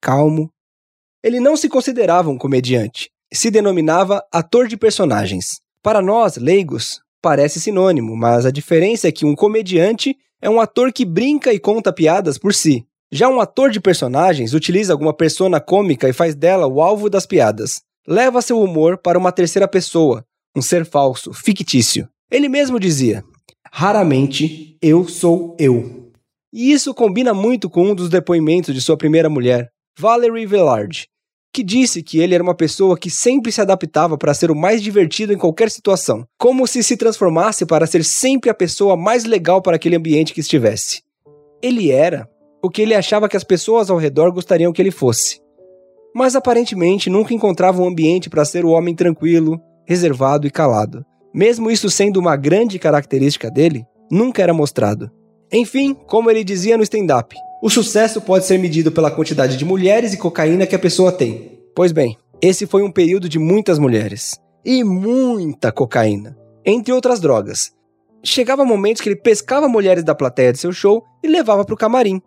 calmo. 0.00 0.50
Ele 1.22 1.40
não 1.40 1.56
se 1.56 1.68
considerava 1.68 2.30
um 2.30 2.38
comediante, 2.38 3.10
se 3.32 3.50
denominava 3.50 4.24
ator 4.32 4.68
de 4.68 4.76
personagens. 4.76 5.60
Para 5.82 6.00
nós, 6.00 6.36
leigos, 6.36 7.00
parece 7.20 7.60
sinônimo, 7.60 8.16
mas 8.16 8.46
a 8.46 8.50
diferença 8.50 9.08
é 9.08 9.12
que 9.12 9.26
um 9.26 9.34
comediante 9.34 10.16
é 10.40 10.48
um 10.48 10.60
ator 10.60 10.92
que 10.92 11.04
brinca 11.04 11.52
e 11.52 11.58
conta 11.58 11.92
piadas 11.92 12.38
por 12.38 12.54
si, 12.54 12.86
já 13.10 13.28
um 13.28 13.40
ator 13.40 13.70
de 13.70 13.80
personagens 13.80 14.52
utiliza 14.52 14.92
alguma 14.92 15.14
persona 15.14 15.60
cômica 15.60 16.08
e 16.08 16.12
faz 16.12 16.34
dela 16.34 16.66
o 16.66 16.82
alvo 16.82 17.08
das 17.08 17.26
piadas. 17.26 17.82
Leva 18.06 18.42
seu 18.42 18.60
humor 18.60 18.98
para 18.98 19.18
uma 19.18 19.32
terceira 19.32 19.68
pessoa, 19.68 20.24
um 20.56 20.62
ser 20.62 20.84
falso, 20.84 21.32
fictício. 21.32 22.08
Ele 22.30 22.48
mesmo 22.48 22.80
dizia: 22.80 23.24
Raramente 23.72 24.76
eu 24.82 25.08
sou 25.08 25.56
eu. 25.58 26.10
E 26.52 26.72
isso 26.72 26.94
combina 26.94 27.34
muito 27.34 27.68
com 27.68 27.90
um 27.90 27.94
dos 27.94 28.08
depoimentos 28.08 28.74
de 28.74 28.80
sua 28.80 28.96
primeira 28.96 29.28
mulher, 29.28 29.70
Valerie 29.98 30.46
Villard, 30.46 31.06
que 31.52 31.62
disse 31.62 32.02
que 32.02 32.18
ele 32.18 32.34
era 32.34 32.42
uma 32.42 32.54
pessoa 32.54 32.98
que 32.98 33.10
sempre 33.10 33.52
se 33.52 33.60
adaptava 33.60 34.16
para 34.18 34.34
ser 34.34 34.50
o 34.50 34.56
mais 34.56 34.82
divertido 34.82 35.32
em 35.32 35.38
qualquer 35.38 35.70
situação, 35.70 36.26
como 36.38 36.66
se 36.66 36.82
se 36.82 36.96
transformasse 36.96 37.64
para 37.66 37.86
ser 37.86 38.04
sempre 38.04 38.50
a 38.50 38.54
pessoa 38.54 38.96
mais 38.96 39.24
legal 39.24 39.60
para 39.62 39.76
aquele 39.76 39.96
ambiente 39.96 40.34
que 40.34 40.40
estivesse. 40.40 41.02
Ele 41.62 41.90
era, 41.90 42.28
o 42.66 42.70
que 42.70 42.82
ele 42.82 42.94
achava 42.94 43.28
que 43.28 43.36
as 43.36 43.44
pessoas 43.44 43.90
ao 43.90 43.96
redor 43.96 44.32
gostariam 44.32 44.72
que 44.72 44.82
ele 44.82 44.90
fosse. 44.90 45.40
Mas 46.12 46.34
aparentemente 46.34 47.08
nunca 47.08 47.32
encontrava 47.32 47.80
um 47.80 47.86
ambiente 47.86 48.28
para 48.28 48.44
ser 48.44 48.64
o 48.64 48.70
homem 48.70 48.92
tranquilo, 48.92 49.60
reservado 49.84 50.48
e 50.48 50.50
calado. 50.50 51.06
Mesmo 51.32 51.70
isso 51.70 51.88
sendo 51.88 52.18
uma 52.18 52.34
grande 52.34 52.76
característica 52.76 53.48
dele, 53.48 53.86
nunca 54.10 54.42
era 54.42 54.52
mostrado. 54.52 55.12
Enfim, 55.52 55.94
como 55.94 56.28
ele 56.28 56.42
dizia 56.42 56.76
no 56.76 56.82
stand-up, 56.82 57.36
O 57.62 57.70
sucesso 57.70 58.20
pode 58.20 58.44
ser 58.44 58.58
medido 58.58 58.92
pela 58.92 59.10
quantidade 59.10 59.56
de 59.56 59.64
mulheres 59.64 60.12
e 60.12 60.18
cocaína 60.18 60.66
que 60.66 60.74
a 60.74 60.78
pessoa 60.78 61.10
tem. 61.10 61.58
Pois 61.74 61.90
bem, 61.90 62.16
esse 62.40 62.66
foi 62.66 62.82
um 62.82 62.92
período 62.92 63.28
de 63.28 63.38
muitas 63.38 63.78
mulheres 63.78 64.38
e 64.64 64.84
muita 64.84 65.72
cocaína, 65.72 66.36
entre 66.64 66.92
outras 66.92 67.18
drogas. 67.18 67.72
Chegava 68.22 68.64
momentos 68.64 69.00
que 69.00 69.08
ele 69.08 69.16
pescava 69.16 69.68
mulheres 69.68 70.04
da 70.04 70.14
plateia 70.14 70.52
de 70.52 70.58
seu 70.58 70.72
show 70.72 71.02
e 71.24 71.28
levava 71.28 71.64
para 71.64 71.74
o 71.74 71.78
camarim, 71.78 72.20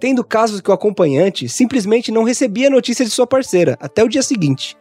tendo 0.00 0.24
casos 0.24 0.62
que 0.62 0.70
o 0.70 0.72
acompanhante 0.72 1.48
simplesmente 1.48 2.10
não 2.10 2.24
recebia 2.24 2.70
notícia 2.70 3.04
de 3.04 3.10
sua 3.10 3.26
parceira 3.26 3.76
até 3.78 4.02
o 4.02 4.08
dia 4.08 4.22
seguinte. 4.22 4.76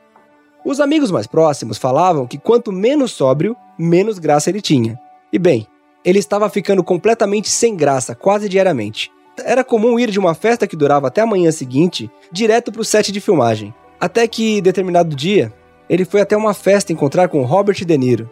Os 0.66 0.80
amigos 0.80 1.12
mais 1.12 1.28
próximos 1.28 1.78
falavam 1.78 2.26
que 2.26 2.38
quanto 2.38 2.72
menos 2.72 3.12
sóbrio, 3.12 3.56
menos 3.78 4.18
graça 4.18 4.50
ele 4.50 4.62
tinha. 4.62 4.98
E 5.32 5.38
bem, 5.38 5.68
ele 6.04 6.20
estava 6.20 6.50
ficando 6.50 6.84
completamente 6.84 7.50
sem 7.50 7.76
graça 7.76 8.16
quase 8.16 8.48
diariamente. 8.48 9.12
Era 9.44 9.64
comum 9.64 10.00
ir 10.00 10.10
de 10.10 10.20
uma 10.20 10.34
festa 10.34 10.66
que 10.66 10.76
durava 10.76 11.08
até 11.08 11.22
a 11.22 11.26
manhã 11.26 11.52
seguinte 11.52 12.10
direto 12.32 12.72
para 12.72 12.82
o 12.82 12.86
set 12.86 13.12
de 13.12 13.22
filmagem. 13.22 13.74
Até 14.00 14.28
que, 14.28 14.62
determinado 14.62 15.16
dia, 15.16 15.54
ele 15.90 16.06
foi 16.06 16.22
até 16.22 16.36
uma 16.36 16.54
festa 16.54 16.94
encontrar 16.94 17.28
com 17.28 17.44
Robert 17.44 17.84
De 17.86 17.98
Niro. 17.98 18.30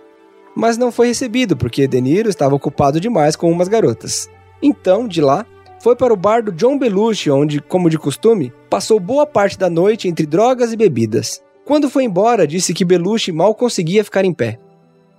Mas 0.56 0.78
não 0.78 0.92
foi 0.92 1.08
recebido 1.08 1.56
porque 1.56 1.88
De 1.88 2.00
Niro 2.00 2.30
estava 2.30 2.56
ocupado 2.56 3.00
demais 3.00 3.36
com 3.36 3.52
umas 3.52 3.68
garotas. 3.68 4.30
Então, 4.62 5.08
de 5.08 5.22
lá, 5.22 5.46
foi 5.80 5.96
para 5.96 6.14
o 6.14 6.18
bar 6.18 6.44
do 6.44 6.52
John 6.52 6.78
Belushi, 6.78 7.30
onde, 7.30 7.62
como 7.62 7.90
de 7.90 7.98
costume, 7.98 8.52
passou 8.70 9.00
boa 9.00 9.26
parte 9.26 9.58
da 9.58 9.70
noite 9.70 10.08
entre 10.08 10.26
drogas 10.26 10.74
e 10.74 10.78
bebidas. 10.78 11.42
Quando 11.66 11.90
foi 11.90 12.04
embora, 12.04 12.48
disse 12.48 12.74
que 12.74 12.86
Belushi 12.86 13.32
mal 13.32 13.54
conseguia 13.54 14.04
ficar 14.04 14.26
em 14.26 14.34
pé. 14.34 14.60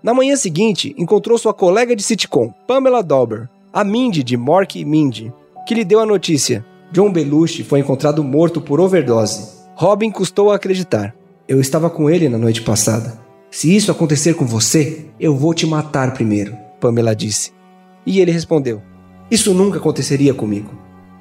Na 0.02 0.14
manhã 0.14 0.36
seguinte, 0.36 0.94
encontrou 0.96 1.36
sua 1.36 1.52
colega 1.52 1.94
de 1.94 2.02
sitcom, 2.02 2.52
Pamela 2.66 3.02
Dauber, 3.02 3.48
a 3.72 3.84
Mindy 3.84 4.22
de 4.22 4.36
Mork 4.36 4.78
e 4.78 4.84
Mindy, 4.84 5.32
que 5.66 5.74
lhe 5.74 5.84
deu 5.84 6.00
a 6.00 6.06
notícia. 6.06 6.64
John 6.90 7.12
Belushi 7.12 7.62
foi 7.62 7.80
encontrado 7.80 8.24
morto 8.24 8.60
por 8.60 8.80
overdose. 8.80 9.58
Robin 9.74 10.10
custou 10.10 10.50
a 10.50 10.56
acreditar. 10.56 11.14
Eu 11.46 11.60
estava 11.60 11.90
com 11.90 12.08
ele 12.08 12.28
na 12.28 12.38
noite 12.38 12.62
passada. 12.62 13.18
Se 13.50 13.74
isso 13.74 13.90
acontecer 13.90 14.34
com 14.34 14.46
você, 14.46 15.06
eu 15.18 15.36
vou 15.36 15.54
te 15.54 15.66
matar 15.66 16.12
primeiro, 16.12 16.56
Pamela 16.80 17.14
disse. 17.14 17.52
E 18.06 18.20
ele 18.20 18.30
respondeu: 18.30 18.82
Isso 19.30 19.52
nunca 19.52 19.78
aconteceria 19.78 20.32
comigo. 20.32 20.70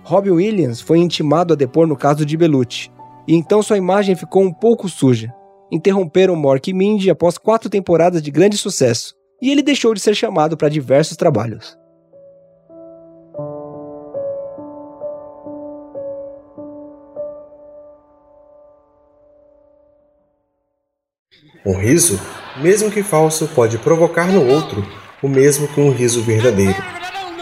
Robin 0.03 0.31
Williams 0.31 0.79
foi 0.79 0.99
intimado 0.99 1.53
a 1.53 1.57
depor 1.57 1.87
no 1.87 1.97
caso 1.97 2.25
de 2.25 2.37
Belushi, 2.37 2.91
e 3.27 3.35
então 3.35 3.61
sua 3.61 3.77
imagem 3.77 4.15
ficou 4.15 4.43
um 4.43 4.53
pouco 4.53 4.87
suja 4.87 5.33
interromperam 5.71 6.35
Mork 6.35 6.69
e 6.69 6.73
Mindy 6.73 7.09
após 7.09 7.37
quatro 7.37 7.69
temporadas 7.69 8.21
de 8.21 8.31
grande 8.31 8.57
sucesso, 8.57 9.13
e 9.41 9.51
ele 9.51 9.61
deixou 9.61 9.93
de 9.93 9.99
ser 9.99 10.15
chamado 10.15 10.57
para 10.57 10.69
diversos 10.69 11.17
trabalhos. 11.17 11.77
Um 21.65 21.77
riso, 21.77 22.17
mesmo 22.61 22.89
que 22.89 23.03
falso, 23.03 23.47
pode 23.53 23.77
provocar 23.77 24.31
no 24.31 24.47
outro 24.47 24.85
o 25.21 25.27
mesmo 25.27 25.67
que 25.67 25.81
um 25.81 25.91
riso 25.91 26.21
verdadeiro. 26.21 26.77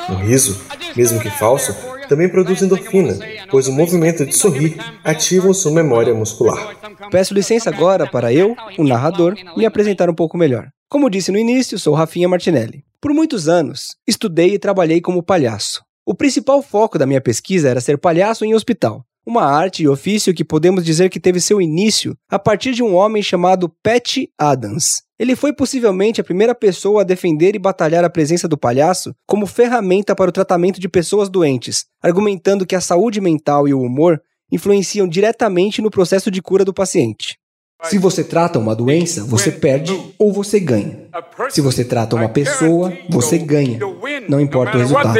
Um 0.10 0.16
riso, 0.16 0.62
mesmo 0.96 1.20
que 1.20 1.30
falso, 1.30 1.76
também 2.08 2.30
produz 2.30 2.62
endorfina, 2.62 3.18
pois 3.50 3.68
o 3.68 3.74
movimento 3.74 4.26
de 4.26 4.36
sorrir 4.36 4.78
ativa 5.04 5.54
sua 5.54 5.72
memória 5.72 6.14
muscular. 6.14 6.76
Peço 7.10 7.34
licença 7.34 7.70
agora 7.70 8.10
para 8.10 8.32
eu, 8.32 8.56
o 8.78 8.84
narrador, 8.84 9.36
me 9.58 9.66
apresentar 9.66 10.10
um 10.10 10.14
pouco 10.14 10.38
melhor. 10.38 10.70
Como 10.90 11.10
disse 11.10 11.32
no 11.32 11.38
início, 11.38 11.80
sou 11.80 11.94
Rafinha 11.94 12.30
Martinelli. 12.30 12.84
Por 13.02 13.14
muitos 13.14 13.48
anos, 13.48 13.96
estudei 14.08 14.54
e 14.54 14.60
trabalhei 14.60 15.02
como 15.02 15.24
palhaço. 15.24 15.82
O 16.06 16.14
principal 16.14 16.62
foco 16.62 17.00
da 17.00 17.06
minha 17.06 17.22
pesquisa 17.22 17.70
era 17.70 17.82
ser 17.82 17.98
palhaço 17.98 18.46
em 18.46 18.54
hospital, 18.54 19.04
uma 19.26 19.44
arte 19.44 19.84
e 19.84 19.88
ofício 19.88 20.34
que 20.34 20.46
podemos 20.46 20.86
dizer 20.86 21.10
que 21.10 21.20
teve 21.20 21.42
seu 21.42 21.60
início 21.60 22.16
a 22.30 22.38
partir 22.38 22.74
de 22.74 22.84
um 22.84 22.94
homem 22.96 23.24
chamado 23.24 23.70
Pat 23.82 24.18
Adams. 24.38 25.05
Ele 25.18 25.36
foi 25.36 25.54
possivelmente 25.54 26.20
a 26.20 26.24
primeira 26.24 26.54
pessoa 26.54 27.02
a 27.02 27.06
defender 27.06 27.56
e 27.56 27.60
batalhar 27.60 28.04
a 28.04 28.10
presença 28.10 28.48
do 28.48 28.58
palhaço 28.58 29.16
como 29.26 29.48
ferramenta 29.48 30.14
para 30.14 30.30
o 30.30 30.34
tratamento 30.34 30.80
de 30.80 30.90
pessoas 30.90 31.30
doentes, 31.30 31.86
argumentando 32.04 32.66
que 32.66 32.76
a 32.76 32.82
saúde 32.82 33.22
mental 33.22 33.68
e 33.68 33.74
o 33.74 33.82
humor 33.82 34.22
influenciam 34.52 35.08
diretamente 35.08 35.82
no 35.82 35.90
processo 35.90 36.30
de 36.30 36.42
cura 36.42 36.66
do 36.66 36.74
paciente. 36.74 37.38
Se 37.84 37.98
você 37.98 38.24
trata 38.24 38.60
uma 38.60 38.76
doença, 38.76 39.24
você 39.24 39.52
perde 39.52 39.98
ou 40.18 40.34
você 40.34 40.60
ganha. 40.60 41.08
Se 41.50 41.62
você 41.62 41.86
trata 41.86 42.16
uma 42.16 42.30
pessoa, 42.30 42.92
você 43.10 43.38
ganha. 43.38 43.80
Não 44.28 44.42
importa 44.42 44.78
o 44.78 44.80
resultado. 44.80 45.18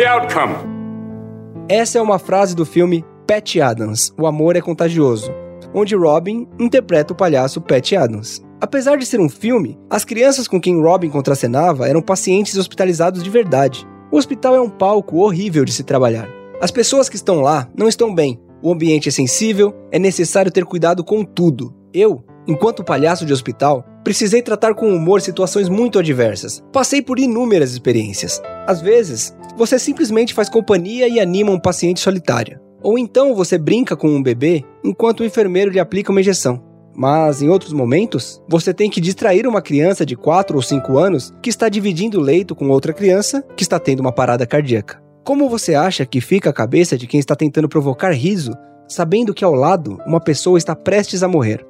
Essa 1.70 2.00
é 2.00 2.02
uma 2.02 2.20
frase 2.20 2.56
do 2.56 2.66
filme 2.66 3.04
Pat 3.28 3.56
Adams, 3.58 4.14
O 4.20 4.28
Amor 4.28 4.56
é 4.56 4.62
Contagioso, 4.62 5.32
onde 5.74 5.96
Robin 5.96 6.48
interpreta 6.60 7.14
o 7.14 7.16
palhaço 7.16 7.62
Pat 7.62 7.94
Adams. 7.94 8.45
Apesar 8.60 8.98
de 8.98 9.06
ser 9.06 9.20
um 9.20 9.28
filme, 9.28 9.78
as 9.90 10.06
crianças 10.06 10.48
com 10.48 10.62
quem 10.62 10.82
Robin 10.82 11.10
contracenava 11.10 11.88
eram 11.88 12.02
pacientes 12.02 12.58
hospitalizados 12.58 13.22
de 13.22 13.30
verdade. 13.30 13.86
O 14.12 14.18
hospital 14.18 14.56
é 14.56 14.62
um 14.62 14.70
palco 14.70 15.18
horrível 15.18 15.66
de 15.66 15.74
se 15.74 15.84
trabalhar. 15.84 16.30
As 16.62 16.72
pessoas 16.72 17.10
que 17.10 17.18
estão 17.18 17.42
lá 17.42 17.68
não 17.78 17.88
estão 17.88 18.16
bem. 18.16 18.40
O 18.62 18.72
ambiente 18.72 19.10
é 19.10 19.12
sensível, 19.12 19.76
é 19.92 20.00
necessário 20.00 20.52
ter 20.52 20.64
cuidado 20.64 21.04
com 21.04 21.24
tudo. 21.24 21.76
Eu, 21.94 22.24
enquanto 22.48 22.84
palhaço 22.84 23.26
de 23.26 23.34
hospital, 23.34 23.86
precisei 24.04 24.42
tratar 24.42 24.74
com 24.74 24.96
humor 24.96 25.22
situações 25.22 25.68
muito 25.68 26.00
adversas. 26.00 26.64
Passei 26.72 27.02
por 27.02 27.20
inúmeras 27.20 27.74
experiências. 27.74 28.42
Às 28.66 28.82
vezes, 28.82 29.36
você 29.58 29.78
simplesmente 29.78 30.34
faz 30.34 30.48
companhia 30.48 31.10
e 31.10 31.20
anima 31.20 31.52
um 31.52 31.60
paciente 31.60 32.00
solitário. 32.00 32.60
Ou 32.82 32.98
então 32.98 33.36
você 33.36 33.58
brinca 33.58 33.98
com 33.98 34.08
um 34.08 34.24
bebê 34.24 34.64
enquanto 34.84 35.20
o 35.20 35.26
enfermeiro 35.26 35.72
lhe 35.72 35.80
aplica 35.80 36.12
uma 36.12 36.22
injeção. 36.22 36.75
Mas 36.96 37.42
em 37.42 37.50
outros 37.50 37.74
momentos, 37.74 38.42
você 38.48 38.74
tem 38.74 38.90
que 38.90 39.02
distrair 39.02 39.46
uma 39.46 39.62
criança 39.62 40.06
de 40.06 40.16
4 40.16 40.56
ou 40.56 40.62
5 40.62 40.98
anos 40.98 41.34
que 41.42 41.50
está 41.50 41.68
dividindo 41.68 42.20
o 42.20 42.22
leito 42.22 42.56
com 42.56 42.70
outra 42.70 42.94
criança 42.94 43.44
que 43.56 43.64
está 43.64 43.78
tendo 43.78 44.00
uma 44.00 44.14
parada 44.14 44.48
cardíaca. 44.48 45.04
Como 45.26 45.50
você 45.50 45.76
acha 45.76 46.06
que 46.06 46.22
fica 46.22 46.52
a 46.52 46.54
cabeça 46.54 46.98
de 46.98 47.06
quem 47.06 47.20
está 47.20 47.36
tentando 47.36 47.68
provocar 47.68 48.12
riso, 48.12 48.54
sabendo 48.88 49.34
que 49.34 49.44
ao 49.44 49.54
lado 49.54 49.98
uma 50.06 50.22
pessoa 50.22 50.58
está 50.58 50.76
prestes 50.76 51.22
a 51.22 51.28
morrer? 51.28 51.66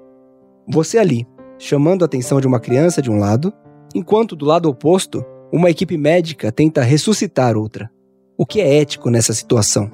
Você 0.67 0.99
ali, 0.99 1.25
chamando 1.57 2.03
a 2.03 2.05
atenção 2.05 2.39
de 2.39 2.45
uma 2.45 2.59
criança 2.59 3.01
de 3.01 3.09
um 3.09 3.17
lado, 3.17 3.51
enquanto 3.95 4.35
do 4.35 4.45
lado 4.45 4.69
oposto, 4.69 5.25
uma 5.51 5.69
equipe 5.69 5.97
médica 5.97 6.51
tenta 6.51 6.83
ressuscitar 6.83 7.57
outra. 7.57 7.89
O 8.37 8.45
que 8.45 8.59
é 8.59 8.81
ético 8.81 9.09
nessa 9.09 9.33
situação? 9.33 9.89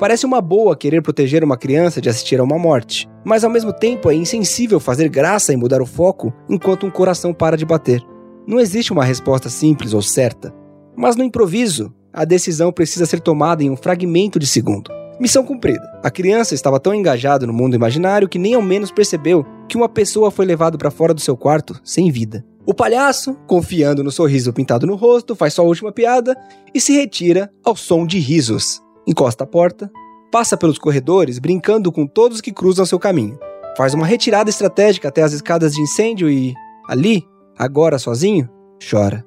Parece 0.00 0.24
uma 0.24 0.40
boa 0.40 0.74
querer 0.74 1.02
proteger 1.02 1.44
uma 1.44 1.58
criança 1.58 2.00
de 2.00 2.08
assistir 2.08 2.40
a 2.40 2.42
uma 2.42 2.58
morte, 2.58 3.06
mas 3.22 3.44
ao 3.44 3.50
mesmo 3.50 3.70
tempo 3.70 4.10
é 4.10 4.14
insensível 4.14 4.80
fazer 4.80 5.10
graça 5.10 5.52
e 5.52 5.56
mudar 5.58 5.82
o 5.82 5.86
foco 5.86 6.32
enquanto 6.48 6.86
um 6.86 6.90
coração 6.90 7.34
para 7.34 7.54
de 7.54 7.66
bater. 7.66 8.02
Não 8.46 8.58
existe 8.58 8.94
uma 8.94 9.04
resposta 9.04 9.50
simples 9.50 9.92
ou 9.92 10.00
certa, 10.00 10.54
mas 10.96 11.16
no 11.16 11.22
improviso, 11.22 11.92
a 12.14 12.24
decisão 12.24 12.72
precisa 12.72 13.04
ser 13.04 13.20
tomada 13.20 13.62
em 13.62 13.68
um 13.68 13.76
fragmento 13.76 14.38
de 14.38 14.46
segundo. 14.46 14.90
Missão 15.20 15.44
cumprida. 15.44 15.86
A 16.02 16.10
criança 16.10 16.54
estava 16.54 16.80
tão 16.80 16.94
engajada 16.94 17.46
no 17.46 17.52
mundo 17.52 17.76
imaginário 17.76 18.26
que 18.26 18.38
nem 18.38 18.54
ao 18.54 18.62
menos 18.62 18.90
percebeu 18.90 19.44
que 19.68 19.76
uma 19.76 19.86
pessoa 19.86 20.30
foi 20.30 20.46
levada 20.46 20.78
para 20.78 20.90
fora 20.90 21.12
do 21.12 21.20
seu 21.20 21.36
quarto 21.36 21.78
sem 21.84 22.10
vida. 22.10 22.42
O 22.64 22.72
palhaço, 22.72 23.34
confiando 23.46 24.02
no 24.02 24.10
sorriso 24.10 24.50
pintado 24.50 24.86
no 24.86 24.96
rosto, 24.96 25.36
faz 25.36 25.52
sua 25.52 25.66
última 25.66 25.92
piada 25.92 26.34
e 26.74 26.80
se 26.80 26.94
retira 26.94 27.52
ao 27.62 27.76
som 27.76 28.06
de 28.06 28.18
risos 28.18 28.80
encosta 29.06 29.44
a 29.44 29.46
porta, 29.46 29.90
passa 30.30 30.56
pelos 30.56 30.78
corredores 30.78 31.38
brincando 31.38 31.90
com 31.90 32.06
todos 32.06 32.40
que 32.40 32.52
cruzam 32.52 32.86
seu 32.86 32.98
caminho, 32.98 33.38
faz 33.76 33.94
uma 33.94 34.06
retirada 34.06 34.50
estratégica 34.50 35.08
até 35.08 35.22
as 35.22 35.32
escadas 35.32 35.74
de 35.74 35.80
incêndio 35.80 36.30
e, 36.30 36.54
ali, 36.88 37.24
agora 37.58 37.98
sozinho, 37.98 38.48
chora. 38.90 39.24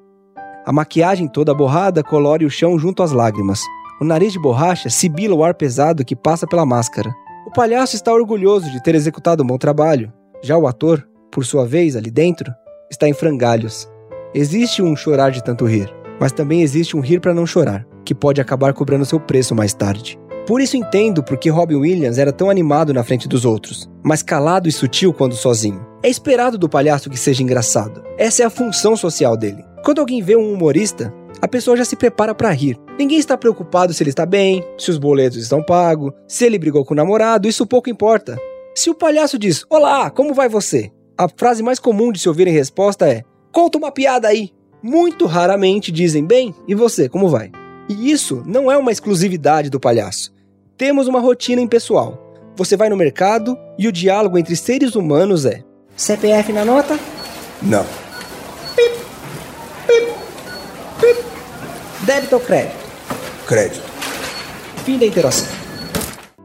A 0.66 0.72
maquiagem 0.72 1.28
toda 1.28 1.54
borrada 1.54 2.04
colore 2.04 2.46
o 2.46 2.50
chão 2.50 2.80
junto 2.80 3.04
às 3.04 3.12
lágrimas. 3.12 3.62
O 4.00 4.06
nariz 4.06 4.32
de 4.32 4.40
borracha 4.40 4.90
sibila 4.90 5.36
o 5.36 5.44
ar 5.44 5.54
pesado 5.54 6.06
que 6.06 6.16
passa 6.16 6.48
pela 6.48 6.66
máscara. 6.66 7.14
O 7.46 7.52
palhaço 7.52 7.96
está 7.96 8.14
orgulhoso 8.14 8.72
de 8.72 8.82
ter 8.82 8.96
executado 8.96 9.44
um 9.44 9.48
bom 9.48 9.58
trabalho. 9.58 10.12
Já 10.42 10.58
o 10.58 10.66
ator, 10.66 11.06
por 11.30 11.46
sua 11.46 11.66
vez, 11.66 11.98
ali 11.98 12.10
dentro, 12.10 12.52
está 12.90 13.10
em 13.10 13.14
frangalhos. 13.14 13.90
Existe 14.34 14.82
um 14.82 14.96
chorar 14.96 15.32
de 15.32 15.44
tanto 15.44 15.66
rir, 15.66 15.94
mas 16.20 16.32
também 16.32 16.62
existe 16.62 16.96
um 16.96 17.02
rir 17.02 17.20
para 17.20 17.34
não 17.34 17.46
chorar 17.46 17.86
que 18.04 18.16
pode 18.16 18.42
acabar 18.42 18.74
cobrando 18.74 19.06
seu 19.06 19.20
preço 19.20 19.56
mais 19.56 19.74
tarde. 19.74 20.20
Por 20.46 20.60
isso 20.60 20.76
entendo 20.76 21.24
por 21.24 21.38
que 21.38 21.50
Robin 21.50 21.76
Williams 21.76 22.18
era 22.18 22.34
tão 22.34 22.50
animado 22.50 22.94
na 22.94 23.04
frente 23.04 23.30
dos 23.30 23.46
outros, 23.46 23.90
mas 24.04 24.22
calado 24.22 24.68
e 24.68 24.72
sutil 24.72 25.14
quando 25.14 25.36
sozinho. 25.36 25.86
É 26.04 26.10
esperado 26.10 26.58
do 26.58 26.68
palhaço 26.68 27.10
que 27.10 27.18
seja 27.18 27.42
engraçado. 27.42 28.04
Essa 28.18 28.44
é 28.44 28.46
a 28.46 28.50
função 28.50 28.98
social 28.98 29.38
dele. 29.38 29.64
Quando 29.86 30.00
alguém 30.00 30.22
vê 30.22 30.36
um 30.36 30.54
humorista, 30.54 31.14
a 31.42 31.48
pessoa 31.48 31.78
já 31.78 31.86
se 31.86 31.96
prepara 31.96 32.36
para 32.36 32.52
rir. 32.52 32.78
Ninguém 33.00 33.18
está 33.18 33.38
preocupado 33.38 33.94
se 33.94 34.04
ele 34.04 34.10
está 34.10 34.26
bem, 34.26 34.64
se 34.78 34.92
os 34.92 34.98
boletos 34.98 35.38
estão 35.38 35.64
pagos, 35.64 36.12
se 36.28 36.46
ele 36.46 36.60
brigou 36.60 36.84
com 36.84 36.94
o 36.94 36.98
namorado, 36.98 37.48
isso 37.48 37.66
pouco 37.66 37.90
importa. 37.90 38.38
Se 38.76 38.90
o 38.90 38.96
palhaço 38.96 39.40
diz: 39.40 39.64
Olá, 39.70 40.10
como 40.10 40.34
vai 40.34 40.50
você? 40.50 40.92
A 41.18 41.28
frase 41.30 41.64
mais 41.64 41.80
comum 41.80 42.12
de 42.12 42.20
se 42.20 42.28
ouvir 42.28 42.48
em 42.48 42.54
resposta 42.54 43.08
é: 43.08 43.24
Conta 43.52 43.78
uma 43.78 43.92
piada 43.92 44.28
aí! 44.28 44.52
Muito 44.82 45.26
raramente 45.26 45.92
dizem 45.92 46.26
bem, 46.26 46.54
e 46.68 46.76
você, 46.76 47.08
como 47.08 47.30
vai? 47.30 47.50
E 47.90 48.12
isso 48.12 48.42
não 48.46 48.72
é 48.72 48.78
uma 48.78 48.92
exclusividade 48.92 49.70
do 49.70 49.80
palhaço. 49.80 50.34
Temos 50.78 51.08
uma 51.08 51.20
rotina 51.20 51.62
impessoal. 51.62 52.20
Você 52.56 52.78
vai 52.78 52.90
no 52.90 52.96
mercado 52.96 53.58
e 53.78 53.88
o 53.88 53.92
diálogo 53.92 54.38
entre 54.38 54.56
seres 54.56 54.96
humanos 54.96 55.46
é: 55.46 55.64
CPF 55.96 56.54
na 56.54 56.64
nota? 56.64 57.00
Não. 57.62 57.86
Pip, 58.76 58.96
pip, 59.88 60.14
pip. 61.00 61.26
Débito 62.06 62.36
ou 62.36 62.42
crédito? 62.42 62.76
Crédito. 63.48 63.84
Fim 64.86 64.98
da 64.98 65.06
interação. 65.06 65.48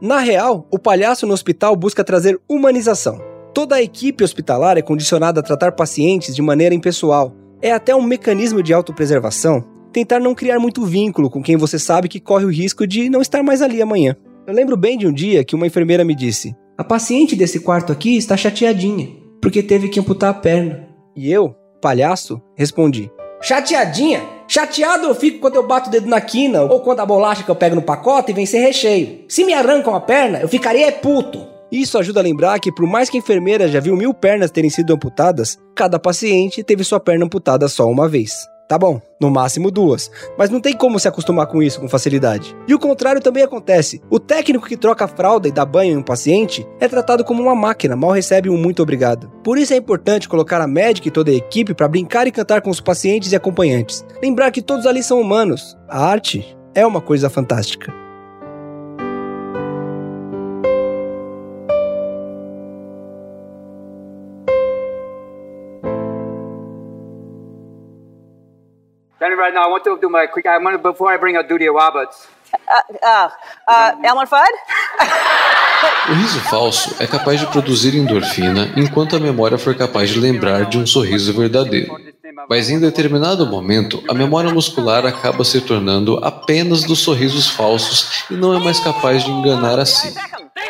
Na 0.01 0.19
real, 0.19 0.65
o 0.71 0.79
palhaço 0.79 1.27
no 1.27 1.33
hospital 1.33 1.75
busca 1.75 2.03
trazer 2.03 2.39
humanização. 2.47 3.21
Toda 3.53 3.75
a 3.75 3.81
equipe 3.81 4.23
hospitalar 4.23 4.77
é 4.77 4.81
condicionada 4.81 5.41
a 5.41 5.43
tratar 5.43 5.73
pacientes 5.73 6.33
de 6.33 6.41
maneira 6.41 6.73
impessoal. 6.73 7.33
É 7.61 7.73
até 7.73 7.93
um 7.93 8.01
mecanismo 8.01 8.63
de 8.63 8.73
autopreservação 8.73 9.65
tentar 9.91 10.19
não 10.19 10.35
criar 10.35 10.59
muito 10.59 10.85
vínculo 10.85 11.29
com 11.29 11.41
quem 11.41 11.57
você 11.57 11.77
sabe 11.77 12.07
que 12.07 12.19
corre 12.19 12.45
o 12.45 12.51
risco 12.51 12.85
de 12.87 13.09
não 13.09 13.21
estar 13.21 13.43
mais 13.43 13.61
ali 13.61 13.81
amanhã. 13.81 14.15
Eu 14.47 14.53
lembro 14.53 14.75
bem 14.75 14.97
de 14.97 15.07
um 15.07 15.13
dia 15.13 15.43
que 15.43 15.55
uma 15.55 15.67
enfermeira 15.67 16.03
me 16.03 16.15
disse: 16.15 16.55
A 16.77 16.83
paciente 16.83 17.35
desse 17.35 17.59
quarto 17.59 17.91
aqui 17.91 18.17
está 18.17 18.35
chateadinha, 18.35 19.09
porque 19.41 19.61
teve 19.61 19.89
que 19.89 19.99
amputar 19.99 20.31
a 20.31 20.33
perna. 20.33 20.87
E 21.15 21.31
eu, 21.31 21.55
palhaço, 21.81 22.41
respondi: 22.55 23.11
Chateadinha? 23.41 24.21
Chateado 24.47 25.05
eu 25.05 25.13
fico 25.13 25.39
quando 25.39 25.57
eu 25.57 25.67
bato 25.67 25.89
o 25.89 25.91
dedo 25.91 26.07
na 26.07 26.19
quina 26.19 26.63
ou 26.63 26.79
quando 26.79 27.01
a 27.01 27.05
bolacha 27.05 27.43
que 27.43 27.51
eu 27.51 27.55
pego 27.55 27.75
no 27.75 27.83
pacote 27.83 28.33
vem 28.33 28.47
sem 28.47 28.61
recheio. 28.61 29.19
Se 29.27 29.45
me 29.45 29.53
arrancam 29.53 29.93
a 29.93 30.01
perna, 30.01 30.39
eu 30.39 30.47
ficaria 30.47 30.87
é 30.87 30.91
puto. 30.91 31.47
Isso 31.71 31.99
ajuda 31.99 32.19
a 32.19 32.23
lembrar 32.23 32.59
que, 32.59 32.71
por 32.71 32.87
mais 32.87 33.11
que 33.11 33.17
a 33.17 33.19
enfermeira 33.19 33.67
já 33.67 33.79
viu 33.79 33.95
mil 33.95 34.11
pernas 34.11 34.49
terem 34.49 34.71
sido 34.71 34.91
amputadas, 34.91 35.59
cada 35.75 35.99
paciente 35.99 36.63
teve 36.63 36.83
sua 36.83 36.99
perna 36.99 37.25
amputada 37.25 37.67
só 37.67 37.87
uma 37.87 38.09
vez. 38.09 38.31
Tá 38.69 38.77
bom, 38.77 39.01
no 39.19 39.31
máximo 39.31 39.71
duas, 39.71 40.11
mas 40.37 40.51
não 40.51 40.61
tem 40.61 40.77
como 40.77 40.99
se 40.99 41.07
acostumar 41.07 41.47
com 41.47 41.63
isso 41.63 41.81
com 41.81 41.89
facilidade. 41.89 42.55
E 42.67 42.75
o 42.75 42.77
contrário 42.77 43.19
também 43.19 43.41
acontece. 43.41 43.99
O 44.11 44.19
técnico 44.19 44.67
que 44.67 44.77
troca 44.77 45.05
a 45.05 45.07
fralda 45.07 45.47
e 45.47 45.51
dá 45.51 45.65
banho 45.65 45.93
em 45.93 45.97
um 45.97 46.03
paciente 46.03 46.67
é 46.79 46.87
tratado 46.87 47.23
como 47.23 47.41
uma 47.41 47.55
máquina, 47.55 47.95
mal 47.95 48.11
recebe 48.11 48.47
um 48.47 48.57
muito 48.57 48.83
obrigado. 48.83 49.27
Por 49.43 49.57
isso 49.57 49.73
é 49.73 49.77
importante 49.77 50.29
colocar 50.29 50.61
a 50.61 50.67
médica 50.67 51.07
e 51.07 51.11
toda 51.11 51.31
a 51.31 51.33
equipe 51.33 51.73
para 51.73 51.87
brincar 51.87 52.27
e 52.27 52.31
cantar 52.31 52.61
com 52.61 52.69
os 52.69 52.79
pacientes 52.79 53.31
e 53.31 53.35
acompanhantes. 53.35 54.05
Lembrar 54.21 54.51
que 54.51 54.61
todos 54.61 54.85
ali 54.85 55.01
são 55.01 55.19
humanos. 55.19 55.75
A 55.87 56.05
arte 56.05 56.55
é 56.75 56.85
uma 56.85 57.01
coisa 57.01 57.27
fantástica. 57.27 57.91
Right 69.49 69.53
now, 69.53 69.67
I 69.67 69.71
want 69.71 69.83
to 69.83 69.97
do 69.99 70.09
my 70.09 70.27
quick. 70.27 70.45
I 70.45 70.57
want 70.57 70.75
to, 70.75 70.91
before 70.91 71.11
I 71.11 71.17
bring 71.17 71.35
out 71.35 71.47
Duty 71.47 71.67
Roberts. 71.67 72.27
Uh, 73.03 73.29
uh, 73.67 73.95
Elmer 74.03 74.25
Fudd? 74.25 74.53
O 76.09 76.13
riso 76.17 76.39
falso 76.41 76.95
é 76.99 77.05
capaz 77.05 77.39
de 77.39 77.45
produzir 77.47 77.95
endorfina 77.95 78.73
enquanto 78.75 79.15
a 79.15 79.19
memória 79.19 79.57
for 79.57 79.75
capaz 79.75 80.09
de 80.09 80.19
lembrar 80.19 80.65
de 80.65 80.79
um 80.79 80.85
sorriso 80.85 81.31
verdadeiro. 81.33 81.95
Mas 82.49 82.69
em 82.69 82.79
determinado 82.79 83.45
momento, 83.45 84.03
a 84.09 84.13
memória 84.13 84.49
muscular 84.49 85.05
acaba 85.05 85.43
se 85.43 85.61
tornando 85.61 86.17
apenas 86.23 86.83
dos 86.83 86.99
sorrisos 86.99 87.49
falsos 87.49 88.23
e 88.31 88.33
não 88.33 88.53
é 88.55 88.59
mais 88.59 88.79
capaz 88.79 89.23
de 89.23 89.29
enganar 89.29 89.77
a 89.77 89.85
si. 89.85 90.15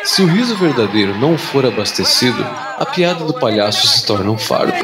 Se 0.04 0.20
o 0.20 0.26
riso 0.26 0.56
verdadeiro 0.56 1.16
não 1.16 1.38
for 1.38 1.64
abastecido, 1.64 2.44
a 2.78 2.84
piada 2.84 3.24
do 3.24 3.32
palhaço 3.34 3.86
se 3.86 4.04
torna 4.04 4.30
um 4.30 4.38
fardo. 4.38 4.74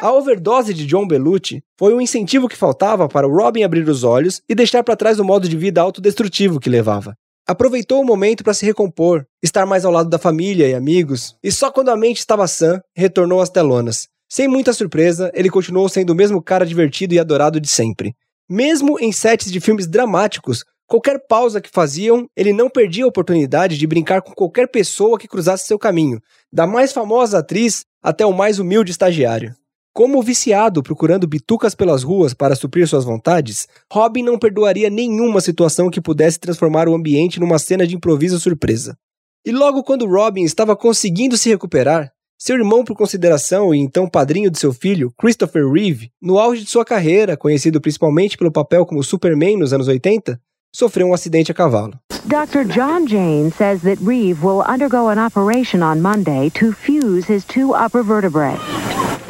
A 0.00 0.10
overdose 0.10 0.72
de 0.72 0.86
John 0.86 1.06
Belushi 1.06 1.62
foi 1.78 1.92
um 1.92 2.00
incentivo 2.00 2.48
que 2.48 2.56
faltava 2.56 3.06
para 3.06 3.28
o 3.28 3.30
Robin 3.30 3.64
abrir 3.64 3.86
os 3.86 4.02
olhos 4.02 4.40
e 4.48 4.54
deixar 4.54 4.82
para 4.82 4.96
trás 4.96 5.20
o 5.20 5.24
modo 5.24 5.46
de 5.46 5.58
vida 5.58 5.78
autodestrutivo 5.82 6.58
que 6.58 6.70
levava. 6.70 7.14
Aproveitou 7.46 8.00
o 8.00 8.04
momento 8.04 8.42
para 8.42 8.54
se 8.54 8.64
recompor, 8.64 9.26
estar 9.42 9.66
mais 9.66 9.84
ao 9.84 9.92
lado 9.92 10.08
da 10.08 10.18
família 10.18 10.66
e 10.66 10.74
amigos, 10.74 11.36
e 11.42 11.52
só 11.52 11.70
quando 11.70 11.90
a 11.90 11.96
mente 11.98 12.16
estava 12.16 12.48
sã, 12.48 12.80
retornou 12.96 13.42
às 13.42 13.50
telonas. 13.50 14.08
Sem 14.26 14.48
muita 14.48 14.72
surpresa, 14.72 15.30
ele 15.34 15.50
continuou 15.50 15.86
sendo 15.86 16.10
o 16.10 16.16
mesmo 16.16 16.42
cara 16.42 16.64
divertido 16.64 17.12
e 17.12 17.18
adorado 17.18 17.60
de 17.60 17.68
sempre. 17.68 18.14
Mesmo 18.48 18.98
em 18.98 19.12
sets 19.12 19.52
de 19.52 19.60
filmes 19.60 19.86
dramáticos, 19.86 20.64
qualquer 20.86 21.26
pausa 21.28 21.60
que 21.60 21.68
faziam, 21.68 22.26
ele 22.34 22.54
não 22.54 22.70
perdia 22.70 23.04
a 23.04 23.08
oportunidade 23.08 23.76
de 23.76 23.86
brincar 23.86 24.22
com 24.22 24.32
qualquer 24.32 24.66
pessoa 24.68 25.18
que 25.18 25.28
cruzasse 25.28 25.66
seu 25.66 25.78
caminho, 25.78 26.18
da 26.50 26.66
mais 26.66 26.90
famosa 26.90 27.40
atriz 27.40 27.84
até 28.02 28.24
o 28.24 28.32
mais 28.32 28.58
humilde 28.58 28.90
estagiário. 28.90 29.54
Como 29.92 30.22
viciado 30.22 30.84
procurando 30.84 31.26
bitucas 31.26 31.74
pelas 31.74 32.04
ruas 32.04 32.32
para 32.32 32.54
suprir 32.54 32.86
suas 32.86 33.04
vontades, 33.04 33.66
Robin 33.92 34.22
não 34.22 34.38
perdoaria 34.38 34.88
nenhuma 34.88 35.40
situação 35.40 35.90
que 35.90 36.00
pudesse 36.00 36.38
transformar 36.38 36.88
o 36.88 36.94
ambiente 36.94 37.40
numa 37.40 37.58
cena 37.58 37.84
de 37.84 37.96
improviso 37.96 38.38
surpresa. 38.38 38.96
E 39.44 39.50
logo 39.50 39.82
quando 39.82 40.06
Robin 40.06 40.42
estava 40.42 40.76
conseguindo 40.76 41.36
se 41.36 41.48
recuperar, 41.48 42.12
seu 42.38 42.56
irmão 42.56 42.84
por 42.84 42.96
consideração 42.96 43.74
e 43.74 43.78
então 43.78 44.08
padrinho 44.08 44.50
de 44.50 44.60
seu 44.60 44.72
filho, 44.72 45.12
Christopher 45.18 45.68
Reeve, 45.68 46.12
no 46.22 46.38
auge 46.38 46.62
de 46.62 46.70
sua 46.70 46.84
carreira, 46.84 47.36
conhecido 47.36 47.80
principalmente 47.80 48.38
pelo 48.38 48.52
papel 48.52 48.86
como 48.86 49.02
Superman 49.02 49.56
nos 49.56 49.72
anos 49.72 49.88
80, 49.88 50.40
sofreu 50.72 51.08
um 51.08 51.14
acidente 51.14 51.50
a 51.50 51.54
cavalo. 51.54 51.98
Dr. 52.26 52.64
John 52.72 53.08
Jane 53.08 53.50
says 53.50 53.82
that 53.82 53.98
Reeve 54.00 54.44
will 54.44 54.62
undergo 54.68 55.08
an 55.08 55.18
operation 55.18 55.82
on 55.82 56.00
Monday 56.00 56.48
to 56.50 56.72
fuse 56.72 57.26
his 57.26 57.44
two 57.44 57.74
upper 57.74 58.04
vertebrae. 58.04 58.56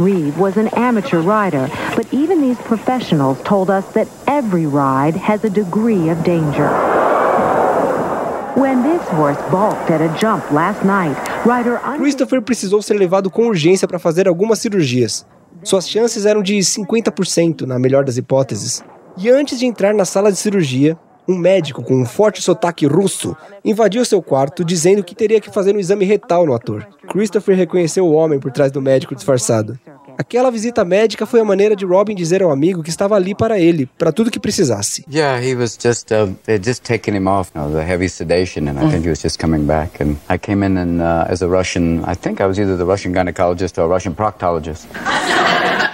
Reeve 0.01 0.39
was 0.39 0.57
an 0.57 0.69
amateur 0.69 1.21
rider, 1.21 1.69
but 1.95 2.07
even 2.11 2.41
these 2.41 2.59
professionals 2.63 3.39
told 3.45 3.69
us 3.69 3.85
that 3.93 4.09
every 4.27 4.65
ride 4.67 5.15
has 5.15 5.45
a 5.45 5.51
degree 5.51 6.09
of 6.09 6.25
danger. 6.25 6.69
When 8.57 8.83
this 8.83 9.07
horse 9.09 9.39
balked 9.51 9.91
at 9.91 10.01
a 10.01 10.09
jump 10.19 10.51
last 10.51 10.83
night, 10.85 11.17
rider 11.45 11.79
Christopher 11.99 12.41
precisou 12.41 12.81
ser 12.81 12.95
levado 12.95 13.31
com 13.31 13.47
urgência 13.47 13.87
para 13.87 13.99
fazer 13.99 14.27
algumas 14.27 14.59
cirurgias. 14.59 15.27
Suas 15.63 15.87
chances 15.87 16.25
eram 16.25 16.43
de 16.43 16.57
50%, 16.57 17.67
na 17.67 17.79
melhor 17.79 18.03
das 18.03 18.17
hipóteses. 18.17 18.83
E 19.19 19.29
antes 19.29 19.59
de 19.59 19.67
entrar 19.67 19.93
na 19.93 20.07
sala 20.07 20.33
de 20.33 20.39
cirurgia, 20.39 20.97
um 21.31 21.39
médico 21.39 21.83
com 21.83 21.95
um 21.95 22.05
forte 22.05 22.43
sotaque 22.43 22.87
russo 22.87 23.37
invadiu 23.65 24.05
seu 24.05 24.21
quarto 24.21 24.65
dizendo 24.65 25.05
que 25.05 25.15
teria 25.15 25.41
que 25.41 25.51
fazer 25.51 25.75
um 25.75 25.79
exame 25.79 26.05
retal 26.05 26.45
no 26.45 26.55
ator. 26.55 26.87
Christopher 27.09 27.57
reconheceu 27.57 28.05
o 28.05 28.13
homem 28.13 28.41
por 28.41 28.51
trás 28.51 28.73
do 28.73 28.83
médico 28.83 29.15
disfarçado. 29.15 29.79
Aquela 30.21 30.51
visita 30.51 30.85
médica 30.85 31.25
foi 31.25 31.41
a 31.41 31.45
maneira 31.47 31.75
de 31.75 31.87
Robin 31.87 32.15
dizer 32.15 32.43
ao 32.43 32.51
amigo 32.51 32.83
que 32.83 32.91
estava 32.91 33.15
ali 33.15 33.35
para 33.35 33.59
ele, 33.59 33.89
para 33.97 34.13
tudo 34.13 34.31
que 34.31 34.39
precisasse. 34.39 35.03
Yeah, 35.11 35.43
he 35.43 35.55
was 35.55 35.79
just 35.83 36.13
uh, 36.13 36.29
they 36.45 36.59
just 36.63 36.83
taken 36.83 37.17
him 37.17 37.27
off 37.27 37.51
you 37.55 37.63
know, 37.63 37.73
the 37.73 37.83
heavy 37.83 38.07
sedation, 38.07 38.69
and 38.69 38.79
I 38.79 38.91
think 38.91 39.03
he 39.03 39.09
was 39.09 39.23
just 39.23 39.39
coming 39.39 39.65
back. 39.67 39.99
And 39.99 40.19
I 40.29 40.37
came 40.37 40.63
in 40.63 40.77
and 40.77 41.01
uh, 41.01 41.25
as 41.27 41.41
a 41.41 41.49
Russian, 41.49 42.05
I 42.05 42.13
think 42.13 42.43
I 42.43 42.47
was 42.47 42.61
either 42.61 42.77
the 42.77 42.85
Russian 42.85 43.15
gynecologist 43.15 43.79
or 43.79 43.87
a 43.87 43.89
Russian 43.89 44.15
proctologist. 44.15 44.85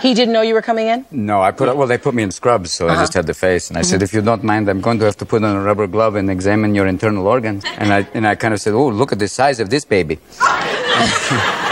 He 0.03 0.12
didn't 0.12 0.35
know 0.35 0.43
you 0.43 0.55
were 0.55 0.62
coming 0.62 0.89
in? 0.89 1.05
No, 1.12 1.41
I 1.41 1.53
put 1.53 1.77
well 1.77 1.87
they 1.87 1.97
put 1.99 2.12
me 2.12 2.25
in 2.25 2.33
scrubs, 2.33 2.73
so 2.73 2.89
I 2.89 2.97
just 2.97 3.15
had 3.15 3.29
the 3.29 3.35
face, 3.35 3.71
and 3.71 3.79
I 3.79 3.83
said, 3.83 4.03
if 4.03 4.12
you 4.12 4.23
don't 4.23 4.43
mind, 4.43 4.69
I'm 4.69 4.81
going 4.81 4.99
to 4.99 5.05
have 5.05 5.17
to 5.19 5.25
put 5.25 5.45
on 5.45 5.55
a 5.55 5.62
rubber 5.62 5.87
glove 5.87 6.17
and 6.17 6.29
examine 6.31 6.75
your 6.75 6.89
internal 6.89 7.29
organs. 7.29 7.62
And 7.79 7.93
I 7.93 8.05
and 8.12 8.27
I 8.27 8.35
kind 8.35 8.53
of 8.55 8.61
said, 8.61 8.75
oh, 8.75 8.89
look 8.89 9.12
at 9.12 9.21
the 9.21 9.29
size 9.29 9.61
of 9.61 9.71
this 9.71 9.85
baby. 9.85 10.19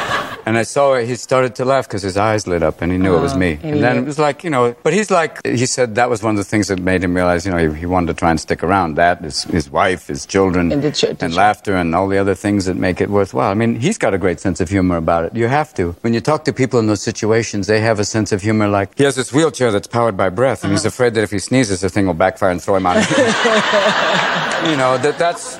And 0.46 0.58
I 0.58 0.62
saw 0.62 0.94
it, 0.94 1.06
he 1.06 1.14
started 1.16 1.54
to 1.56 1.64
laugh 1.64 1.88
because 1.88 2.02
his 2.02 2.16
eyes 2.18 2.46
lit 2.46 2.62
up 2.62 2.82
and 2.82 2.92
he 2.92 2.98
knew 2.98 3.16
it 3.16 3.20
was 3.20 3.34
me. 3.34 3.58
And 3.62 3.82
then 3.82 3.96
it 3.96 4.04
was 4.04 4.18
like, 4.18 4.44
you 4.44 4.50
know, 4.50 4.74
but 4.82 4.92
he's 4.92 5.10
like, 5.10 5.44
he 5.46 5.64
said 5.64 5.94
that 5.94 6.10
was 6.10 6.22
one 6.22 6.32
of 6.34 6.36
the 6.36 6.44
things 6.44 6.68
that 6.68 6.78
made 6.78 7.02
him 7.02 7.14
realize, 7.14 7.46
you 7.46 7.52
know, 7.52 7.58
he, 7.72 7.80
he 7.80 7.86
wanted 7.86 8.08
to 8.08 8.14
try 8.14 8.30
and 8.30 8.38
stick 8.38 8.62
around. 8.62 8.96
That, 8.96 9.22
his, 9.22 9.44
his 9.44 9.70
wife, 9.70 10.06
his 10.08 10.26
children, 10.26 10.70
And 10.70 10.82
did 10.82 11.00
you- 11.02 11.08
did 11.08 11.22
and 11.22 11.34
laughter 11.34 11.74
and 11.74 11.94
all 11.94 12.08
the 12.08 12.18
other 12.18 12.34
things 12.34 12.66
that 12.66 12.76
make 12.76 13.00
it 13.00 13.08
worthwhile. 13.08 13.50
I 13.50 13.54
mean, 13.54 13.76
he's 13.76 13.96
got 13.96 14.12
a 14.12 14.18
great 14.18 14.38
sense 14.38 14.60
of 14.60 14.68
humor 14.68 14.96
about 14.98 15.24
it. 15.24 15.34
You 15.34 15.48
have 15.48 15.72
to. 15.74 15.92
When 16.02 16.12
you 16.12 16.20
talk 16.20 16.44
to 16.44 16.52
people 16.52 16.78
in 16.78 16.86
those 16.88 17.02
situations, 17.02 17.66
they 17.66 17.80
have 17.80 17.98
a 17.98 18.04
sense 18.04 18.30
of 18.32 18.42
humor 18.42 18.68
like, 18.68 18.96
he 18.98 19.04
has 19.04 19.16
this 19.16 19.32
wheelchair 19.32 19.72
that's 19.72 19.86
powered 19.88 20.16
by 20.16 20.28
breath 20.28 20.62
and 20.62 20.72
he's 20.72 20.84
afraid 20.84 21.14
that 21.14 21.22
if 21.24 21.30
he 21.30 21.38
sneezes, 21.38 21.80
the 21.80 21.88
thing 21.88 22.06
will 22.06 22.14
backfire 22.14 22.50
and 22.50 22.62
throw 22.62 22.76
him 22.76 22.84
out. 22.86 22.96
you 24.68 24.76
know, 24.76 24.98
that, 24.98 25.16
that's, 25.18 25.58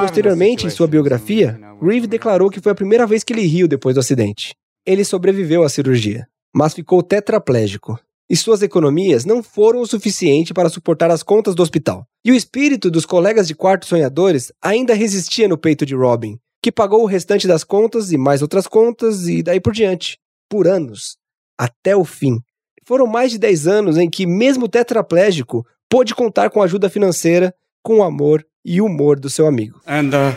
Posteriormente, 0.00 0.66
em 0.66 0.70
sua 0.70 0.86
biografia, 0.86 1.58
Reeve 1.80 2.06
declarou 2.06 2.50
que 2.50 2.60
foi 2.60 2.72
a 2.72 2.74
primeira 2.74 3.06
vez 3.06 3.22
que 3.22 3.32
ele 3.32 3.46
riu 3.46 3.68
depois 3.68 3.94
do 3.94 4.00
acidente. 4.00 4.54
Ele 4.86 5.04
sobreviveu 5.04 5.62
à 5.62 5.68
cirurgia, 5.68 6.26
mas 6.54 6.74
ficou 6.74 7.02
tetraplégico. 7.02 7.98
E 8.30 8.36
suas 8.36 8.62
economias 8.62 9.24
não 9.24 9.42
foram 9.42 9.80
o 9.80 9.86
suficiente 9.86 10.52
para 10.52 10.68
suportar 10.68 11.10
as 11.10 11.22
contas 11.22 11.54
do 11.54 11.62
hospital. 11.62 12.06
E 12.24 12.30
o 12.30 12.34
espírito 12.34 12.90
dos 12.90 13.06
colegas 13.06 13.48
de 13.48 13.54
quarto 13.54 13.86
sonhadores 13.86 14.52
ainda 14.62 14.92
resistia 14.94 15.48
no 15.48 15.56
peito 15.56 15.86
de 15.86 15.94
Robin, 15.94 16.38
que 16.62 16.70
pagou 16.70 17.02
o 17.02 17.06
restante 17.06 17.48
das 17.48 17.64
contas 17.64 18.12
e 18.12 18.18
mais 18.18 18.42
outras 18.42 18.66
contas 18.66 19.28
e 19.28 19.42
daí 19.42 19.60
por 19.60 19.72
diante, 19.72 20.18
por 20.48 20.68
anos, 20.68 21.16
até 21.58 21.96
o 21.96 22.04
fim. 22.04 22.40
Foram 22.84 23.06
mais 23.06 23.30
de 23.30 23.38
10 23.38 23.66
anos 23.66 23.96
em 23.96 24.08
que, 24.08 24.26
mesmo 24.26 24.68
tetraplégico, 24.68 25.66
pôde 25.88 26.14
contar 26.14 26.50
com 26.50 26.62
ajuda 26.62 26.90
financeira, 26.90 27.54
com 27.82 28.02
amor 28.02 28.44
e 28.64 28.80
humor 28.80 29.18
do 29.18 29.30
seu 29.30 29.46
amigo. 29.46 29.80
And 29.86 30.14
uh, 30.14 30.32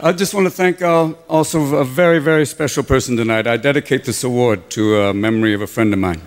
I 0.00 0.12
just 0.12 0.34
want 0.34 0.46
to 0.46 0.50
thank 0.50 0.82
uh, 0.82 1.14
also 1.28 1.76
a 1.76 1.84
very, 1.84 2.18
very 2.18 2.44
special 2.46 2.84
person 2.84 3.16
tonight. 3.16 3.46
I 3.46 3.56
dedicate 3.56 4.04
this 4.04 4.24
award 4.24 4.68
to 4.70 4.96
a 5.02 5.14
memory 5.14 5.54
of 5.54 5.62
a 5.62 5.66
friend 5.66 5.92
of 5.92 5.98
mine, 5.98 6.20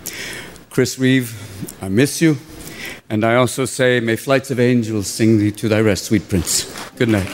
Chris 0.69 0.97
Reeve. 0.97 1.34
I 1.82 1.89
miss 1.89 2.21
you. 2.21 2.38
And 3.10 3.23
I 3.23 3.36
also 3.36 3.65
say, 3.65 4.01
may 4.01 4.17
flights 4.17 4.51
of 4.51 4.60
angels 4.60 5.08
sing 5.08 5.38
thee 5.38 5.51
to 5.51 5.69
thy 5.69 5.80
rest, 5.80 6.06
sweet 6.06 6.27
prince. 6.27 6.65
Good 6.97 7.10
night. 7.10 7.30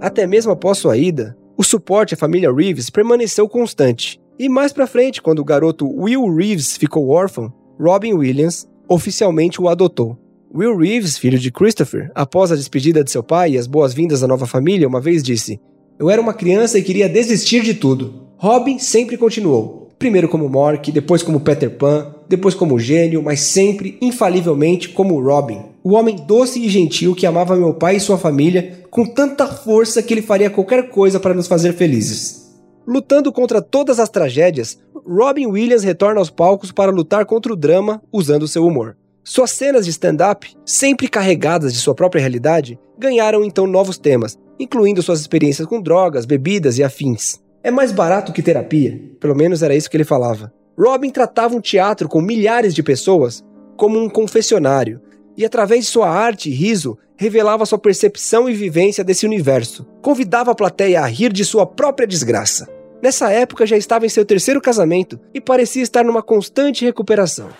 Até 0.00 0.26
mesmo 0.26 0.52
após 0.52 0.78
sua 0.78 0.96
ida, 0.96 1.36
o 1.56 1.64
suporte 1.64 2.14
à 2.14 2.16
família 2.16 2.52
Reeves 2.52 2.90
permaneceu 2.90 3.48
constante. 3.48 4.20
E 4.38 4.48
mais 4.48 4.72
pra 4.72 4.86
frente, 4.86 5.22
quando 5.22 5.40
o 5.40 5.44
garoto 5.44 5.88
Will 5.88 6.32
Reeves 6.34 6.76
ficou 6.76 7.08
órfão, 7.08 7.52
Robin 7.78 8.14
Williams 8.14 8.66
oficialmente 8.88 9.60
o 9.60 9.68
adotou. 9.68 10.16
Will 10.54 10.76
Reeves, 10.76 11.18
filho 11.18 11.38
de 11.38 11.50
Christopher, 11.50 12.10
após 12.14 12.50
a 12.50 12.56
despedida 12.56 13.04
de 13.04 13.10
seu 13.10 13.22
pai 13.22 13.52
e 13.52 13.58
as 13.58 13.66
boas-vindas 13.66 14.22
à 14.22 14.26
nova 14.26 14.46
família, 14.46 14.88
uma 14.88 15.00
vez 15.00 15.22
disse: 15.22 15.60
Eu 15.98 16.08
era 16.08 16.20
uma 16.20 16.32
criança 16.32 16.78
e 16.78 16.82
queria 16.82 17.08
desistir 17.08 17.62
de 17.62 17.74
tudo. 17.74 18.28
Robin 18.38 18.78
sempre 18.78 19.16
continuou. 19.18 19.88
Primeiro 19.98 20.28
como 20.28 20.48
Mork, 20.48 20.92
depois 20.92 21.22
como 21.22 21.40
Peter 21.40 21.70
Pan, 21.70 22.14
depois 22.28 22.54
como 22.54 22.78
gênio, 22.78 23.22
mas 23.22 23.40
sempre, 23.40 23.98
infalivelmente, 24.00 24.90
como 24.90 25.20
Robin. 25.20 25.60
O 25.82 25.92
homem 25.92 26.16
doce 26.16 26.60
e 26.60 26.68
gentil 26.68 27.14
que 27.14 27.26
amava 27.26 27.56
meu 27.56 27.74
pai 27.74 27.96
e 27.96 28.00
sua 28.00 28.18
família 28.18 28.84
com 28.90 29.04
tanta 29.04 29.46
força 29.46 30.02
que 30.02 30.14
ele 30.14 30.22
faria 30.22 30.50
qualquer 30.50 30.88
coisa 30.88 31.20
para 31.20 31.34
nos 31.34 31.46
fazer 31.46 31.72
felizes. 31.74 32.46
Lutando 32.86 33.32
contra 33.32 33.60
todas 33.60 33.98
as 33.98 34.08
tragédias, 34.08 34.78
Robin 35.08 35.46
Williams 35.46 35.84
retorna 35.84 36.20
aos 36.20 36.30
palcos 36.30 36.72
para 36.72 36.90
lutar 36.90 37.24
contra 37.26 37.52
o 37.52 37.56
drama 37.56 38.02
usando 38.12 38.48
seu 38.48 38.66
humor. 38.66 38.96
Suas 39.22 39.52
cenas 39.52 39.84
de 39.84 39.90
stand-up, 39.90 40.52
sempre 40.64 41.06
carregadas 41.06 41.72
de 41.72 41.78
sua 41.78 41.94
própria 41.94 42.20
realidade, 42.20 42.78
ganharam 42.98 43.44
então 43.44 43.66
novos 43.66 43.98
temas, 43.98 44.36
incluindo 44.58 45.02
suas 45.02 45.20
experiências 45.20 45.66
com 45.68 45.80
drogas, 45.80 46.26
bebidas 46.26 46.76
e 46.78 46.82
afins. 46.82 47.40
É 47.62 47.70
mais 47.70 47.92
barato 47.92 48.32
que 48.32 48.42
terapia, 48.42 49.00
pelo 49.20 49.34
menos 49.34 49.62
era 49.62 49.76
isso 49.76 49.88
que 49.88 49.96
ele 49.96 50.04
falava. 50.04 50.52
Robin 50.76 51.10
tratava 51.10 51.54
um 51.54 51.60
teatro 51.60 52.08
com 52.08 52.20
milhares 52.20 52.74
de 52.74 52.82
pessoas 52.82 53.44
como 53.76 53.98
um 53.98 54.08
confessionário, 54.08 55.00
e 55.36 55.44
através 55.44 55.84
de 55.84 55.90
sua 55.90 56.08
arte 56.08 56.50
e 56.50 56.52
riso, 56.52 56.98
revelava 57.16 57.66
sua 57.66 57.78
percepção 57.78 58.48
e 58.48 58.54
vivência 58.54 59.04
desse 59.04 59.26
universo. 59.26 59.86
Convidava 60.02 60.50
a 60.50 60.54
plateia 60.54 61.00
a 61.00 61.06
rir 61.06 61.32
de 61.32 61.44
sua 61.44 61.66
própria 61.66 62.06
desgraça. 62.06 62.75
Nessa 63.06 63.30
época 63.30 63.64
já 63.64 63.76
estava 63.76 64.04
em 64.04 64.08
seu 64.08 64.24
terceiro 64.24 64.60
casamento 64.60 65.16
e 65.32 65.40
parecia 65.40 65.80
estar 65.80 66.02
numa 66.02 66.24
constante 66.24 66.84
recuperação. 66.84 67.50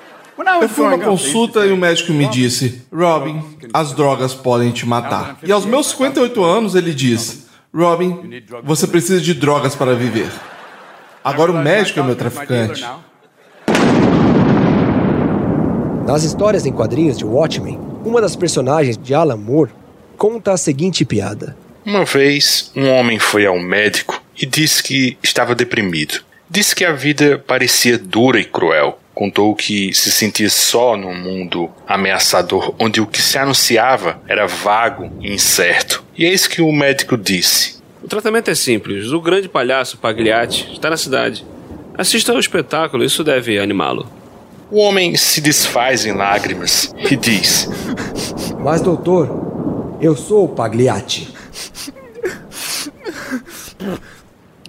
Eu 0.60 0.68
fui 0.68 0.84
uma 0.84 0.98
consulta 0.98 1.64
e 1.64 1.70
o 1.70 1.76
médico 1.76 2.12
me 2.12 2.26
disse: 2.26 2.82
Robin, 2.92 3.40
as 3.72 3.92
drogas 3.92 4.34
podem 4.34 4.72
te 4.72 4.84
matar. 4.84 5.38
E 5.44 5.52
aos 5.52 5.64
meus 5.64 5.90
58 5.90 6.42
anos 6.42 6.74
ele 6.74 6.92
diz: 6.92 7.46
Robin, 7.72 8.42
você 8.64 8.88
precisa 8.88 9.20
de 9.20 9.34
drogas 9.34 9.76
para 9.76 9.94
viver. 9.94 10.32
Agora 11.22 11.52
o 11.52 11.62
médico 11.62 12.00
é 12.00 12.02
meu 12.02 12.16
traficante. 12.16 12.84
Nas 16.04 16.24
histórias 16.24 16.66
em 16.66 16.72
quadrinhos 16.72 17.16
de 17.16 17.24
Watchmen, 17.24 17.78
uma 18.04 18.20
das 18.20 18.34
personagens 18.34 18.98
de 18.98 19.14
Alan 19.14 19.36
Moore 19.36 19.70
conta 20.18 20.50
a 20.50 20.56
seguinte 20.56 21.04
piada. 21.04 21.56
Uma 21.84 22.04
vez, 22.04 22.72
um 22.74 22.88
homem 22.88 23.20
foi 23.20 23.46
ao 23.46 23.60
médico 23.60 24.15
e 24.40 24.46
disse 24.46 24.82
que 24.82 25.16
estava 25.22 25.54
deprimido. 25.54 26.24
Disse 26.48 26.74
que 26.74 26.84
a 26.84 26.92
vida 26.92 27.42
parecia 27.44 27.98
dura 27.98 28.38
e 28.38 28.44
cruel. 28.44 28.98
Contou 29.14 29.54
que 29.54 29.92
se 29.94 30.12
sentia 30.12 30.50
só 30.50 30.96
num 30.96 31.14
mundo 31.14 31.70
ameaçador 31.86 32.74
onde 32.78 33.00
o 33.00 33.06
que 33.06 33.20
se 33.20 33.38
anunciava 33.38 34.20
era 34.28 34.46
vago 34.46 35.10
e 35.20 35.32
incerto. 35.32 36.04
E 36.16 36.24
é 36.24 36.32
isso 36.32 36.50
que 36.50 36.62
o 36.62 36.70
médico 36.70 37.16
disse. 37.16 37.76
O 38.02 38.08
tratamento 38.08 38.50
é 38.50 38.54
simples. 38.54 39.10
O 39.10 39.20
grande 39.20 39.48
palhaço 39.48 39.98
Pagliatti 39.98 40.70
está 40.72 40.90
na 40.90 40.96
cidade. 40.96 41.44
Assista 41.98 42.30
ao 42.30 42.38
espetáculo, 42.38 43.02
isso 43.02 43.24
deve 43.24 43.58
animá-lo. 43.58 44.06
O 44.70 44.78
homem 44.78 45.16
se 45.16 45.40
desfaz 45.40 46.04
em 46.04 46.12
lágrimas 46.12 46.94
e 47.10 47.16
diz: 47.16 47.68
Mas, 48.62 48.80
doutor, 48.80 49.98
eu 50.00 50.14
sou 50.14 50.44
o 50.44 50.48
Pagliatti. 50.48 51.34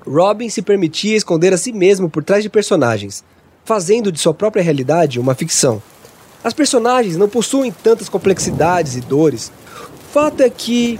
Robin 0.07 0.49
se 0.49 0.61
permitia 0.61 1.17
esconder 1.17 1.53
a 1.53 1.57
si 1.57 1.73
mesmo 1.73 2.09
por 2.09 2.23
trás 2.23 2.41
de 2.41 2.49
personagens, 2.49 3.23
fazendo 3.65 4.11
de 4.11 4.19
sua 4.19 4.33
própria 4.33 4.63
realidade 4.63 5.19
uma 5.19 5.35
ficção. 5.35 5.81
As 6.43 6.53
personagens 6.53 7.17
não 7.17 7.27
possuem 7.27 7.71
tantas 7.71 8.07
complexidades 8.07 8.95
e 8.95 9.01
dores. 9.01 9.51
O 9.81 10.13
fato 10.13 10.41
é 10.41 10.49
que 10.49 10.99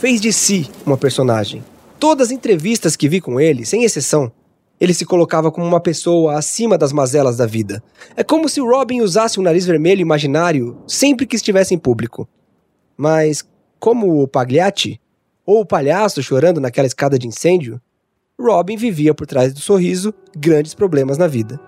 fez 0.00 0.20
de 0.20 0.32
si 0.32 0.68
uma 0.84 0.96
personagem. 0.96 1.62
Todas 2.00 2.28
as 2.28 2.32
entrevistas 2.32 2.96
que 2.96 3.08
vi 3.08 3.20
com 3.20 3.40
ele, 3.40 3.64
sem 3.64 3.84
exceção, 3.84 4.32
ele 4.80 4.92
se 4.92 5.04
colocava 5.04 5.52
como 5.52 5.64
uma 5.64 5.78
pessoa 5.78 6.36
acima 6.36 6.76
das 6.76 6.92
mazelas 6.92 7.36
da 7.36 7.46
vida. 7.46 7.80
É 8.16 8.24
como 8.24 8.48
se 8.48 8.60
Robin 8.60 9.00
usasse 9.00 9.38
um 9.38 9.42
nariz 9.44 9.64
vermelho 9.64 10.00
imaginário 10.00 10.76
sempre 10.88 11.24
que 11.24 11.36
estivesse 11.36 11.72
em 11.72 11.78
público. 11.78 12.28
Mas, 12.96 13.44
como 13.78 14.20
o 14.20 14.26
Pagliatti, 14.26 15.00
ou 15.46 15.60
o 15.60 15.66
palhaço 15.66 16.20
chorando 16.20 16.60
naquela 16.60 16.88
escada 16.88 17.16
de 17.16 17.28
incêndio, 17.28 17.80
Robin 18.42 18.76
vivia 18.76 19.14
por 19.14 19.26
trás 19.26 19.52
do 19.52 19.60
sorriso 19.60 20.12
grandes 20.36 20.74
problemas 20.74 21.16
na 21.16 21.26
vida. 21.26 21.60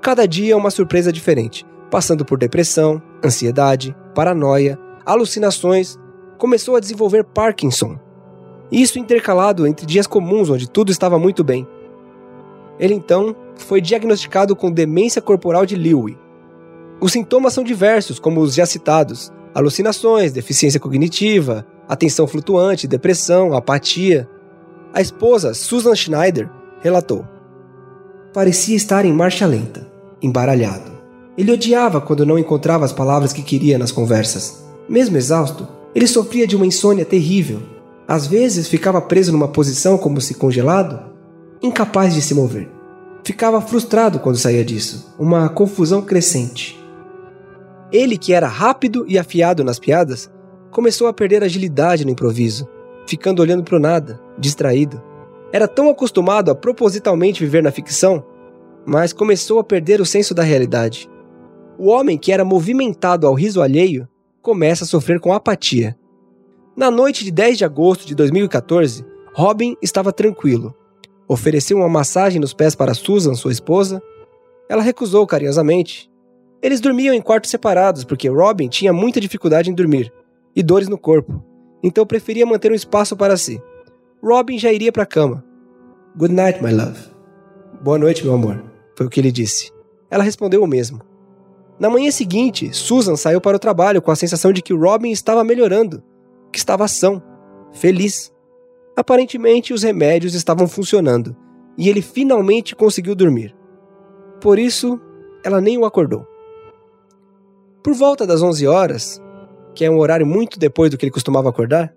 Cada 0.00 0.26
dia 0.26 0.56
uma 0.56 0.70
surpresa 0.70 1.12
diferente, 1.12 1.66
passando 1.90 2.24
por 2.24 2.38
depressão, 2.38 3.02
ansiedade, 3.24 3.94
paranoia, 4.14 4.78
alucinações, 5.04 5.98
começou 6.38 6.76
a 6.76 6.80
desenvolver 6.80 7.24
Parkinson. 7.24 7.98
Isso 8.72 8.98
intercalado 8.98 9.66
entre 9.66 9.84
dias 9.84 10.06
comuns 10.06 10.48
onde 10.48 10.70
tudo 10.70 10.92
estava 10.92 11.18
muito 11.18 11.42
bem. 11.42 11.66
Ele 12.78 12.94
então 12.94 13.36
foi 13.56 13.80
diagnosticado 13.80 14.56
com 14.56 14.70
demência 14.70 15.20
corporal 15.20 15.66
de 15.66 15.76
Lewy. 15.76 16.16
Os 17.00 17.12
sintomas 17.12 17.52
são 17.52 17.64
diversos, 17.64 18.18
como 18.18 18.40
os 18.40 18.54
já 18.54 18.64
citados: 18.64 19.32
alucinações, 19.54 20.32
deficiência 20.32 20.80
cognitiva, 20.80 21.66
atenção 21.88 22.26
flutuante, 22.26 22.86
depressão, 22.86 23.54
apatia. 23.54 24.28
A 24.92 25.00
esposa, 25.00 25.54
Susan 25.54 25.94
Schneider, 25.94 26.50
relatou: 26.80 27.24
Parecia 28.32 28.76
estar 28.76 29.04
em 29.04 29.12
marcha 29.12 29.46
lenta, 29.46 29.86
embaralhado. 30.20 30.90
Ele 31.38 31.52
odiava 31.52 32.00
quando 32.00 32.26
não 32.26 32.38
encontrava 32.38 32.84
as 32.84 32.92
palavras 32.92 33.32
que 33.32 33.42
queria 33.42 33.78
nas 33.78 33.92
conversas. 33.92 34.64
Mesmo 34.88 35.16
exausto, 35.16 35.68
ele 35.94 36.06
sofria 36.06 36.46
de 36.46 36.56
uma 36.56 36.66
insônia 36.66 37.04
terrível. 37.04 37.62
Às 38.06 38.26
vezes 38.26 38.66
ficava 38.66 39.00
preso 39.00 39.30
numa 39.30 39.46
posição 39.46 39.96
como 39.96 40.20
se 40.20 40.34
congelado, 40.34 41.00
incapaz 41.62 42.12
de 42.12 42.20
se 42.20 42.34
mover. 42.34 42.68
Ficava 43.22 43.60
frustrado 43.60 44.18
quando 44.18 44.38
saía 44.38 44.64
disso, 44.64 45.14
uma 45.18 45.48
confusão 45.48 46.02
crescente. 46.02 46.78
Ele, 47.92 48.18
que 48.18 48.32
era 48.32 48.48
rápido 48.48 49.04
e 49.06 49.18
afiado 49.18 49.62
nas 49.62 49.78
piadas, 49.78 50.28
começou 50.70 51.06
a 51.06 51.12
perder 51.12 51.44
agilidade 51.44 52.04
no 52.04 52.10
improviso, 52.10 52.68
ficando 53.10 53.42
olhando 53.42 53.64
para 53.64 53.74
o 53.74 53.80
nada, 53.80 54.20
distraído. 54.38 55.02
Era 55.52 55.66
tão 55.66 55.90
acostumado 55.90 56.48
a 56.48 56.54
propositalmente 56.54 57.42
viver 57.42 57.60
na 57.60 57.72
ficção, 57.72 58.24
mas 58.86 59.12
começou 59.12 59.58
a 59.58 59.64
perder 59.64 60.00
o 60.00 60.06
senso 60.06 60.32
da 60.32 60.44
realidade. 60.44 61.10
O 61.76 61.88
homem 61.88 62.16
que 62.16 62.30
era 62.30 62.44
movimentado 62.44 63.26
ao 63.26 63.34
riso 63.34 63.60
alheio 63.60 64.08
começa 64.40 64.84
a 64.84 64.86
sofrer 64.86 65.18
com 65.18 65.32
apatia. 65.32 65.98
Na 66.76 66.88
noite 66.88 67.24
de 67.24 67.32
10 67.32 67.58
de 67.58 67.64
agosto 67.64 68.06
de 68.06 68.14
2014, 68.14 69.04
Robin 69.34 69.76
estava 69.82 70.12
tranquilo. 70.12 70.72
Ofereceu 71.26 71.78
uma 71.78 71.88
massagem 71.88 72.40
nos 72.40 72.54
pés 72.54 72.76
para 72.76 72.94
Susan, 72.94 73.34
sua 73.34 73.50
esposa. 73.50 74.00
Ela 74.68 74.82
recusou 74.82 75.26
carinhosamente. 75.26 76.08
Eles 76.62 76.80
dormiam 76.80 77.12
em 77.12 77.20
quartos 77.20 77.50
separados 77.50 78.04
porque 78.04 78.28
Robin 78.28 78.68
tinha 78.68 78.92
muita 78.92 79.20
dificuldade 79.20 79.68
em 79.68 79.74
dormir 79.74 80.12
e 80.54 80.62
dores 80.62 80.88
no 80.88 80.98
corpo, 80.98 81.44
então 81.82 82.06
preferia 82.06 82.46
manter 82.46 82.70
um 82.70 82.74
espaço 82.74 83.16
para 83.16 83.36
si. 83.36 83.62
Robin 84.22 84.58
já 84.58 84.72
iria 84.72 84.92
para 84.92 85.04
a 85.04 85.06
cama. 85.06 85.44
Good 86.16 86.34
night, 86.34 86.62
my 86.62 86.72
love. 86.72 86.98
Boa 87.82 87.98
noite, 87.98 88.24
meu 88.24 88.34
amor, 88.34 88.62
foi 88.96 89.06
o 89.06 89.10
que 89.10 89.20
ele 89.20 89.32
disse. 89.32 89.72
Ela 90.10 90.24
respondeu 90.24 90.62
o 90.62 90.66
mesmo. 90.66 91.00
Na 91.78 91.88
manhã 91.88 92.10
seguinte, 92.10 92.74
Susan 92.74 93.16
saiu 93.16 93.40
para 93.40 93.56
o 93.56 93.60
trabalho 93.60 94.02
com 94.02 94.10
a 94.10 94.16
sensação 94.16 94.52
de 94.52 94.60
que 94.60 94.74
Robin 94.74 95.10
estava 95.10 95.42
melhorando, 95.42 96.02
que 96.52 96.58
estava 96.58 96.86
são, 96.86 97.22
feliz. 97.72 98.30
Aparentemente, 98.94 99.72
os 99.72 99.82
remédios 99.82 100.34
estavam 100.34 100.68
funcionando 100.68 101.34
e 101.78 101.88
ele 101.88 102.02
finalmente 102.02 102.76
conseguiu 102.76 103.14
dormir. 103.14 103.56
Por 104.40 104.58
isso, 104.58 105.00
ela 105.42 105.60
nem 105.60 105.78
o 105.78 105.86
acordou. 105.86 106.26
Por 107.82 107.94
volta 107.94 108.26
das 108.26 108.42
11 108.42 108.66
horas, 108.66 109.22
que 109.74 109.84
é 109.84 109.90
um 109.90 109.98
horário 109.98 110.26
muito 110.26 110.58
depois 110.58 110.90
do 110.90 110.98
que 110.98 111.04
ele 111.04 111.12
costumava 111.12 111.48
acordar, 111.48 111.94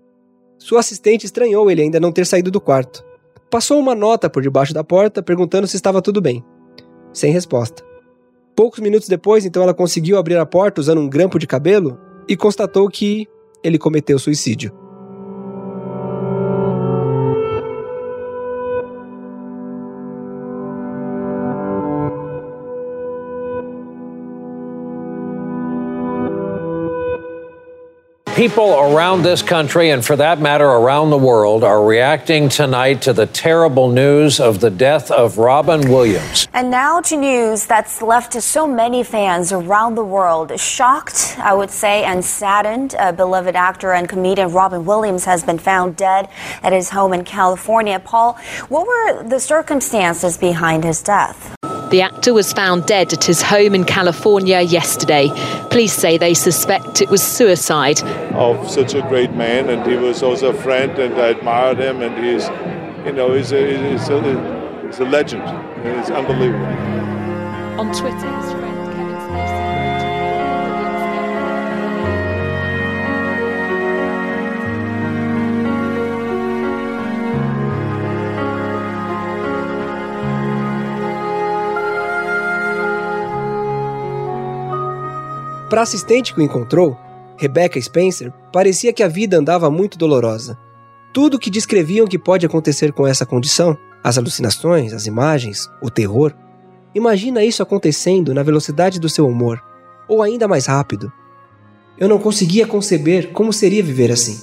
sua 0.58 0.80
assistente 0.80 1.24
estranhou 1.24 1.70
ele 1.70 1.82
ainda 1.82 2.00
não 2.00 2.12
ter 2.12 2.26
saído 2.26 2.50
do 2.50 2.60
quarto. 2.60 3.04
Passou 3.50 3.78
uma 3.78 3.94
nota 3.94 4.30
por 4.30 4.42
debaixo 4.42 4.72
da 4.72 4.82
porta 4.82 5.22
perguntando 5.22 5.66
se 5.66 5.76
estava 5.76 6.02
tudo 6.02 6.20
bem. 6.20 6.44
Sem 7.12 7.32
resposta. 7.32 7.84
Poucos 8.56 8.80
minutos 8.80 9.08
depois, 9.08 9.44
então, 9.44 9.62
ela 9.62 9.74
conseguiu 9.74 10.16
abrir 10.16 10.36
a 10.36 10.46
porta 10.46 10.80
usando 10.80 11.00
um 11.00 11.08
grampo 11.08 11.38
de 11.38 11.46
cabelo 11.46 11.98
e 12.28 12.36
constatou 12.36 12.88
que 12.88 13.28
ele 13.62 13.78
cometeu 13.78 14.18
suicídio. 14.18 14.83
People 28.34 28.74
around 28.80 29.22
this 29.22 29.42
country, 29.42 29.90
and 29.90 30.04
for 30.04 30.16
that 30.16 30.40
matter, 30.40 30.66
around 30.66 31.10
the 31.10 31.16
world, 31.16 31.62
are 31.62 31.84
reacting 31.84 32.48
tonight 32.48 33.02
to 33.02 33.12
the 33.12 33.26
terrible 33.26 33.88
news 33.92 34.40
of 34.40 34.58
the 34.58 34.70
death 34.70 35.12
of 35.12 35.38
Robin 35.38 35.88
Williams. 35.88 36.48
And 36.52 36.68
now 36.68 37.00
to 37.02 37.16
news 37.16 37.64
that's 37.64 38.02
left 38.02 38.32
so 38.42 38.66
many 38.66 39.04
fans 39.04 39.52
around 39.52 39.94
the 39.94 40.04
world 40.04 40.58
shocked, 40.58 41.36
I 41.38 41.54
would 41.54 41.70
say, 41.70 42.02
and 42.02 42.24
saddened. 42.24 42.96
Beloved 43.16 43.54
actor 43.54 43.92
and 43.92 44.08
comedian 44.08 44.50
Robin 44.50 44.84
Williams 44.84 45.24
has 45.26 45.44
been 45.44 45.58
found 45.58 45.94
dead 45.94 46.28
at 46.64 46.72
his 46.72 46.90
home 46.90 47.12
in 47.12 47.22
California. 47.22 48.00
Paul, 48.00 48.36
what 48.68 48.84
were 48.84 49.22
the 49.22 49.38
circumstances 49.38 50.36
behind 50.36 50.82
his 50.82 51.04
death? 51.04 51.54
The 51.90 52.02
actor 52.02 52.34
was 52.34 52.52
found 52.52 52.86
dead 52.86 53.12
at 53.12 53.24
his 53.24 53.42
home 53.42 53.74
in 53.74 53.84
California 53.84 54.60
yesterday. 54.60 55.28
Police 55.70 55.92
say 55.92 56.18
they 56.18 56.34
suspect 56.34 57.00
it 57.00 57.10
was 57.10 57.22
suicide. 57.22 58.02
Of 58.34 58.70
such 58.70 58.94
a 58.94 59.02
great 59.02 59.32
man, 59.32 59.68
and 59.68 59.86
he 59.86 59.96
was 59.96 60.22
also 60.22 60.50
a 60.50 60.54
friend, 60.54 60.98
and 60.98 61.14
I 61.14 61.28
admired 61.28 61.78
him, 61.78 62.02
and 62.02 62.16
he's, 62.24 62.48
you 63.06 63.12
know, 63.12 63.32
he's 63.32 63.52
a, 63.52 63.90
he's 63.90 64.08
a, 64.08 64.82
he's 64.86 64.98
a 64.98 65.04
legend. 65.04 65.42
It's 65.86 66.10
unbelievable. 66.10 66.66
On 67.78 67.92
Twitter, 67.92 68.53
Para 85.68 85.80
a 85.80 85.82
assistente 85.82 86.34
que 86.34 86.40
o 86.40 86.42
encontrou, 86.42 86.96
Rebecca 87.36 87.80
Spencer, 87.80 88.32
parecia 88.52 88.92
que 88.92 89.02
a 89.02 89.08
vida 89.08 89.38
andava 89.38 89.70
muito 89.70 89.98
dolorosa. 89.98 90.58
Tudo 91.12 91.38
que 91.38 91.50
descreviam 91.50 92.06
que 92.06 92.18
pode 92.18 92.44
acontecer 92.44 92.92
com 92.92 93.06
essa 93.06 93.24
condição, 93.24 93.76
as 94.02 94.18
alucinações, 94.18 94.92
as 94.92 95.06
imagens, 95.06 95.68
o 95.82 95.90
terror, 95.90 96.34
imagina 96.94 97.44
isso 97.44 97.62
acontecendo 97.62 98.34
na 98.34 98.42
velocidade 98.42 99.00
do 99.00 99.08
seu 99.08 99.26
humor, 99.26 99.62
ou 100.06 100.22
ainda 100.22 100.46
mais 100.46 100.66
rápido. 100.66 101.12
Eu 101.96 102.08
não 102.08 102.18
conseguia 102.18 102.66
conceber 102.66 103.32
como 103.32 103.52
seria 103.52 103.82
viver 103.82 104.10
assim. 104.10 104.38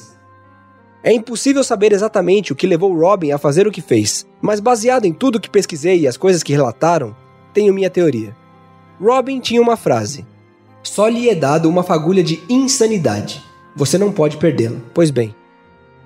É 1.04 1.12
impossível 1.12 1.64
saber 1.64 1.92
exatamente 1.92 2.52
o 2.52 2.56
que 2.56 2.68
levou 2.68 2.98
Robin 2.98 3.32
a 3.32 3.38
fazer 3.38 3.68
o 3.68 3.72
que 3.72 3.82
fez, 3.82 4.26
mas 4.42 4.60
baseado 4.60 5.06
em 5.06 5.14
tudo 5.14 5.40
que 5.40 5.50
pesquisei 5.50 6.02
e 6.02 6.08
as 6.08 6.18
coisas 6.18 6.44
que 6.44 6.54
relataram, 6.54 7.16
tenho 7.54 7.74
minha 7.74 7.90
teoria. 7.90 8.36
Robin 9.00 9.40
tinha 9.40 9.62
uma 9.62 9.76
frase: 9.76 10.26
só 10.84 11.08
lhe 11.08 11.30
é 11.30 11.36
dado 11.36 11.70
uma 11.70 11.84
fagulha 11.84 12.24
de 12.24 12.42
insanidade. 12.50 13.44
Você 13.76 13.98
não 13.98 14.12
pode 14.12 14.38
perdê-la. 14.38 14.78
Pois 14.94 15.12
bem, 15.12 15.36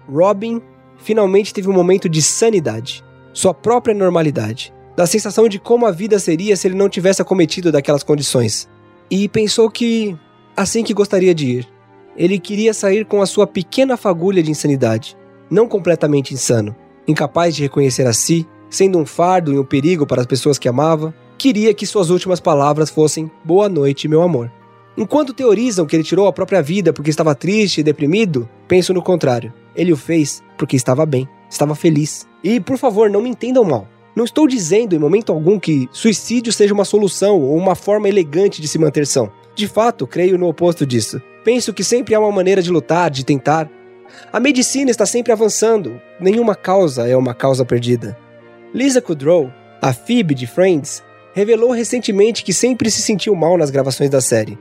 Robin 0.08 0.62
finalmente 0.98 1.54
teve 1.54 1.70
um 1.70 1.74
momento 1.74 2.08
de 2.08 2.22
sanidade, 2.22 3.04
sua 3.34 3.54
própria 3.54 3.94
normalidade, 3.94 4.74
da 4.96 5.06
sensação 5.06 5.48
de 5.50 5.60
como 5.60 5.86
a 5.86 5.92
vida 5.92 6.18
seria 6.20 6.56
se 6.56 6.68
ele 6.68 6.76
não 6.76 6.90
tivesse 6.90 7.22
acometido 7.22 7.72
daquelas 7.72 8.04
condições. 8.04 8.70
E 9.10 9.28
pensou 9.28 9.70
que 9.70 10.18
assim 10.56 10.84
que 10.84 10.94
gostaria 10.94 11.36
de 11.36 11.48
ir. 11.48 11.68
Ele 12.16 12.40
queria 12.40 12.74
sair 12.74 13.06
com 13.06 13.22
a 13.22 13.26
sua 13.26 13.46
pequena 13.46 13.98
fagulha 13.98 14.42
de 14.42 14.50
insanidade, 14.50 15.18
não 15.50 15.68
completamente 15.68 16.34
insano, 16.34 16.74
incapaz 17.08 17.56
de 17.56 17.64
reconhecer 17.64 18.08
a 18.08 18.14
si, 18.14 18.48
sendo 18.70 18.98
um 18.98 19.06
fardo 19.06 19.54
e 19.54 19.60
um 19.60 19.66
perigo 19.66 20.08
para 20.08 20.22
as 20.22 20.28
pessoas 20.28 20.58
que 20.58 20.70
amava, 20.70 21.14
queria 21.38 21.74
que 21.74 21.86
suas 21.86 22.10
últimas 22.10 22.40
palavras 22.40 22.90
fossem 22.90 23.30
boa 23.44 23.68
noite, 23.68 24.08
meu 24.08 24.22
amor. 24.22 24.50
Enquanto 24.98 25.34
teorizam 25.34 25.86
que 25.86 25.94
ele 25.94 26.04
tirou 26.04 26.26
a 26.26 26.34
própria 26.34 26.62
vida 26.62 26.94
porque 26.94 27.10
estava 27.10 27.36
triste 27.36 27.80
e 27.80 27.84
deprimido, 27.84 28.50
penso 28.68 28.94
no 28.94 29.02
contrário. 29.02 29.54
Ele 29.76 29.92
o 29.92 29.98
fez 29.98 30.42
porque 30.58 30.78
estava 30.78 31.06
bem, 31.06 31.28
estava 31.50 31.76
feliz. 31.76 32.26
E, 32.42 32.62
por 32.62 32.78
favor, 32.78 33.10
não 33.10 33.22
me 33.22 33.30
entendam 33.30 33.66
mal. 33.66 33.90
Não 34.16 34.24
estou 34.24 34.48
dizendo 34.48 34.96
em 34.96 35.00
momento 35.00 35.34
algum 35.34 35.60
que 35.60 35.90
suicídio 35.92 36.54
seja 36.54 36.74
uma 36.74 36.86
solução 36.86 37.42
ou 37.42 37.58
uma 37.58 37.76
forma 37.76 38.08
elegante 38.08 38.62
de 38.62 38.68
se 38.70 38.80
manter 38.80 39.06
são. 39.06 39.30
De 39.54 39.68
fato, 39.68 40.08
creio 40.08 40.38
no 40.38 40.48
oposto 40.48 40.86
disso. 40.86 41.22
Penso 41.44 41.74
que 41.74 41.84
sempre 41.84 42.16
há 42.16 42.20
uma 42.20 42.32
maneira 42.32 42.62
de 42.62 42.72
lutar, 42.72 43.12
de 43.12 43.26
tentar. 43.26 43.70
A 44.32 44.40
medicina 44.40 44.90
está 44.90 45.06
sempre 45.06 45.34
avançando. 45.34 46.00
Nenhuma 46.22 46.56
causa 46.56 47.06
é 47.06 47.18
uma 47.18 47.34
causa 47.34 47.66
perdida. 47.66 48.18
Lisa 48.74 49.02
Kudrow, 49.02 49.52
a 49.82 49.92
Phoebe 49.92 50.34
de 50.34 50.48
Friends, 50.48 51.04
revelou 51.34 51.72
recentemente 51.72 52.46
que 52.46 52.54
sempre 52.54 52.90
se 52.90 53.02
sentiu 53.02 53.36
mal 53.36 53.58
nas 53.58 53.70
gravações 53.70 54.10
da 54.10 54.22
série 54.22 54.58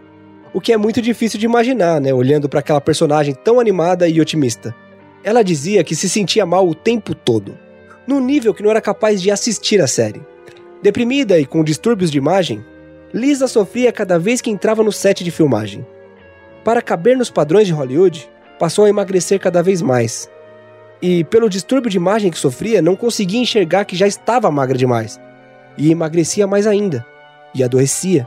o 0.54 0.60
que 0.60 0.72
é 0.72 0.76
muito 0.76 1.02
difícil 1.02 1.38
de 1.38 1.44
imaginar, 1.44 2.00
né, 2.00 2.14
olhando 2.14 2.48
para 2.48 2.60
aquela 2.60 2.80
personagem 2.80 3.34
tão 3.34 3.58
animada 3.58 4.08
e 4.08 4.20
otimista. 4.20 4.72
Ela 5.24 5.42
dizia 5.42 5.82
que 5.82 5.96
se 5.96 6.08
sentia 6.08 6.46
mal 6.46 6.68
o 6.68 6.74
tempo 6.74 7.12
todo, 7.12 7.58
num 8.06 8.20
nível 8.20 8.54
que 8.54 8.62
não 8.62 8.70
era 8.70 8.80
capaz 8.80 9.20
de 9.20 9.32
assistir 9.32 9.82
a 9.82 9.88
série. 9.88 10.22
Deprimida 10.80 11.40
e 11.40 11.44
com 11.44 11.64
distúrbios 11.64 12.10
de 12.10 12.18
imagem, 12.18 12.64
Lisa 13.12 13.48
sofria 13.48 13.90
cada 13.90 14.18
vez 14.18 14.40
que 14.40 14.50
entrava 14.50 14.84
no 14.84 14.92
set 14.92 15.24
de 15.24 15.30
filmagem. 15.30 15.84
Para 16.62 16.80
caber 16.80 17.16
nos 17.16 17.30
padrões 17.30 17.66
de 17.66 17.72
Hollywood, 17.72 18.30
passou 18.58 18.84
a 18.84 18.88
emagrecer 18.88 19.40
cada 19.40 19.62
vez 19.62 19.82
mais. 19.82 20.30
E, 21.02 21.24
pelo 21.24 21.50
distúrbio 21.50 21.90
de 21.90 21.96
imagem 21.96 22.30
que 22.30 22.38
sofria, 22.38 22.80
não 22.80 22.96
conseguia 22.96 23.40
enxergar 23.40 23.84
que 23.84 23.96
já 23.96 24.06
estava 24.06 24.50
magra 24.50 24.78
demais. 24.78 25.20
E 25.76 25.90
emagrecia 25.90 26.46
mais 26.46 26.66
ainda. 26.66 27.04
E 27.54 27.62
adoecia. 27.62 28.26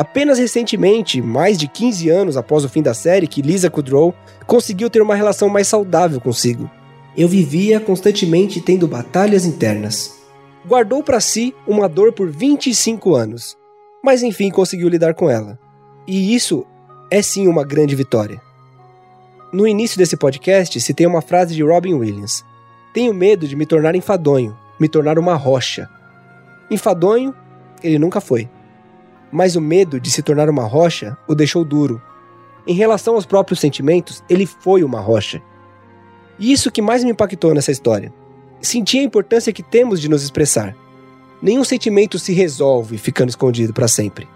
Apenas 0.00 0.38
recentemente, 0.38 1.20
mais 1.20 1.58
de 1.58 1.68
15 1.68 2.08
anos 2.08 2.34
após 2.34 2.64
o 2.64 2.70
fim 2.70 2.80
da 2.80 2.94
série, 2.94 3.26
que 3.26 3.42
Lisa 3.42 3.68
Kudrow 3.68 4.14
conseguiu 4.46 4.88
ter 4.88 5.02
uma 5.02 5.14
relação 5.14 5.50
mais 5.50 5.68
saudável 5.68 6.18
consigo. 6.18 6.70
Eu 7.14 7.28
vivia 7.28 7.78
constantemente 7.78 8.62
tendo 8.62 8.88
batalhas 8.88 9.44
internas. 9.44 10.18
Guardou 10.66 11.02
para 11.02 11.20
si 11.20 11.54
uma 11.66 11.86
dor 11.86 12.14
por 12.14 12.30
25 12.30 13.14
anos, 13.14 13.58
mas 14.02 14.22
enfim 14.22 14.50
conseguiu 14.50 14.88
lidar 14.88 15.12
com 15.12 15.28
ela. 15.28 15.58
E 16.06 16.34
isso 16.34 16.64
é 17.10 17.20
sim 17.20 17.46
uma 17.46 17.62
grande 17.62 17.94
vitória. 17.94 18.40
No 19.52 19.68
início 19.68 19.98
desse 19.98 20.16
podcast, 20.16 20.80
citei 20.80 21.06
uma 21.06 21.20
frase 21.20 21.54
de 21.54 21.62
Robin 21.62 21.92
Williams: 21.92 22.42
Tenho 22.94 23.12
medo 23.12 23.46
de 23.46 23.54
me 23.54 23.66
tornar 23.66 23.94
enfadonho, 23.94 24.56
me 24.80 24.88
tornar 24.88 25.18
uma 25.18 25.34
rocha. 25.34 25.90
Enfadonho, 26.70 27.34
ele 27.82 27.98
nunca 27.98 28.18
foi 28.18 28.48
mas 29.30 29.56
o 29.56 29.60
medo 29.60 30.00
de 30.00 30.10
se 30.10 30.22
tornar 30.22 30.48
uma 30.48 30.64
rocha 30.64 31.16
o 31.26 31.34
deixou 31.34 31.64
duro. 31.64 32.00
Em 32.66 32.74
relação 32.74 33.14
aos 33.14 33.26
próprios 33.26 33.60
sentimentos, 33.60 34.22
ele 34.28 34.46
foi 34.46 34.82
uma 34.82 35.00
rocha. 35.00 35.42
E 36.38 36.52
isso 36.52 36.70
que 36.70 36.82
mais 36.82 37.04
me 37.04 37.10
impactou 37.10 37.54
nessa 37.54 37.70
história. 37.70 38.12
Senti 38.60 38.98
a 38.98 39.02
importância 39.02 39.52
que 39.52 39.62
temos 39.62 40.00
de 40.00 40.08
nos 40.08 40.22
expressar. 40.22 40.76
Nenhum 41.40 41.64
sentimento 41.64 42.18
se 42.18 42.32
resolve 42.32 42.98
ficando 42.98 43.30
escondido 43.30 43.72
para 43.72 43.88
sempre. 43.88 44.28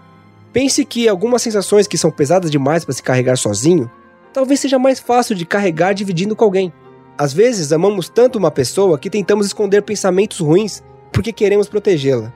Pense 0.51 0.83
que 0.85 1.07
algumas 1.07 1.41
sensações 1.41 1.87
que 1.87 1.97
são 1.97 2.09
pesadas 2.09 2.49
demais 2.49 2.85
para 2.85 2.93
se 2.93 3.03
carregar 3.03 3.37
sozinho, 3.37 3.91
talvez 4.33 4.59
seja 4.59 4.79
mais 4.79 4.99
fácil 4.99 5.35
de 5.35 5.45
carregar 5.45 5.93
dividindo 5.93 6.35
com 6.35 6.45
alguém. 6.45 6.73
Às 7.17 7.33
vezes 7.33 7.71
amamos 7.71 8.09
tanto 8.09 8.39
uma 8.39 8.51
pessoa 8.51 8.97
que 8.97 9.09
tentamos 9.09 9.45
esconder 9.45 9.81
pensamentos 9.83 10.39
ruins 10.39 10.83
porque 11.11 11.31
queremos 11.31 11.67
protegê-la 11.67 12.33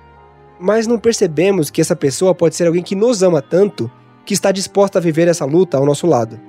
mas 0.60 0.86
não 0.86 1.00
percebemos 1.00 1.70
que 1.70 1.80
essa 1.80 1.96
pessoa 1.96 2.36
pode 2.36 2.56
ser 2.56 2.68
alguém 2.68 2.84
que 2.84 2.96
nos 2.96 3.24
ama 3.24 3.42
tanto 3.42 3.90
que 4.26 4.34
está 4.34 4.52
disposta 4.52 5.00
a 5.00 5.02
viver 5.02 5.28
essa 5.28 5.46
luta 5.46 5.78
ao 5.78 5.86
nosso 5.86 6.06
lado. 6.06 6.40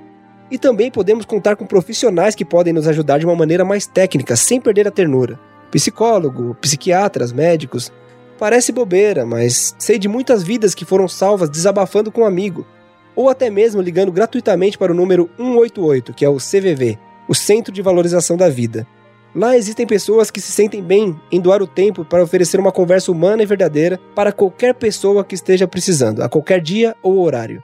E 0.51 0.57
também 0.57 0.91
podemos 0.91 1.25
contar 1.25 1.55
com 1.55 1.65
profissionais 1.65 2.35
que 2.35 2.43
podem 2.43 2.73
nos 2.73 2.87
ajudar 2.87 3.17
de 3.17 3.25
uma 3.25 3.35
maneira 3.35 3.63
mais 3.63 3.87
técnica, 3.87 4.35
sem 4.35 4.59
perder 4.59 4.87
a 4.87 4.91
ternura. 4.91 5.39
Psicólogo, 5.71 6.55
psiquiatras, 6.59 7.31
médicos. 7.31 7.91
Parece 8.37 8.73
bobeira, 8.73 9.25
mas 9.25 9.73
sei 9.79 9.97
de 9.97 10.09
muitas 10.09 10.43
vidas 10.43 10.75
que 10.75 10.83
foram 10.83 11.07
salvas 11.07 11.49
desabafando 11.49 12.11
com 12.11 12.21
um 12.21 12.25
amigo, 12.25 12.67
ou 13.15 13.29
até 13.29 13.49
mesmo 13.49 13.81
ligando 13.81 14.11
gratuitamente 14.11 14.77
para 14.77 14.91
o 14.91 14.95
número 14.95 15.29
188, 15.37 16.13
que 16.13 16.25
é 16.25 16.29
o 16.29 16.37
CVV, 16.37 16.99
o 17.27 17.33
Centro 17.33 17.73
de 17.73 17.81
Valorização 17.81 18.35
da 18.35 18.49
Vida. 18.49 18.85
Lá 19.33 19.55
existem 19.55 19.87
pessoas 19.87 20.29
que 20.29 20.41
se 20.41 20.51
sentem 20.51 20.83
bem 20.83 21.17
em 21.31 21.39
doar 21.39 21.61
o 21.61 21.67
tempo 21.67 22.03
para 22.03 22.21
oferecer 22.21 22.59
uma 22.59 22.71
conversa 22.71 23.11
humana 23.11 23.41
e 23.41 23.45
verdadeira 23.45 23.97
para 24.13 24.33
qualquer 24.33 24.73
pessoa 24.73 25.23
que 25.23 25.35
esteja 25.35 25.65
precisando, 25.65 26.21
a 26.21 26.27
qualquer 26.27 26.59
dia 26.59 26.95
ou 27.01 27.17
horário. 27.21 27.63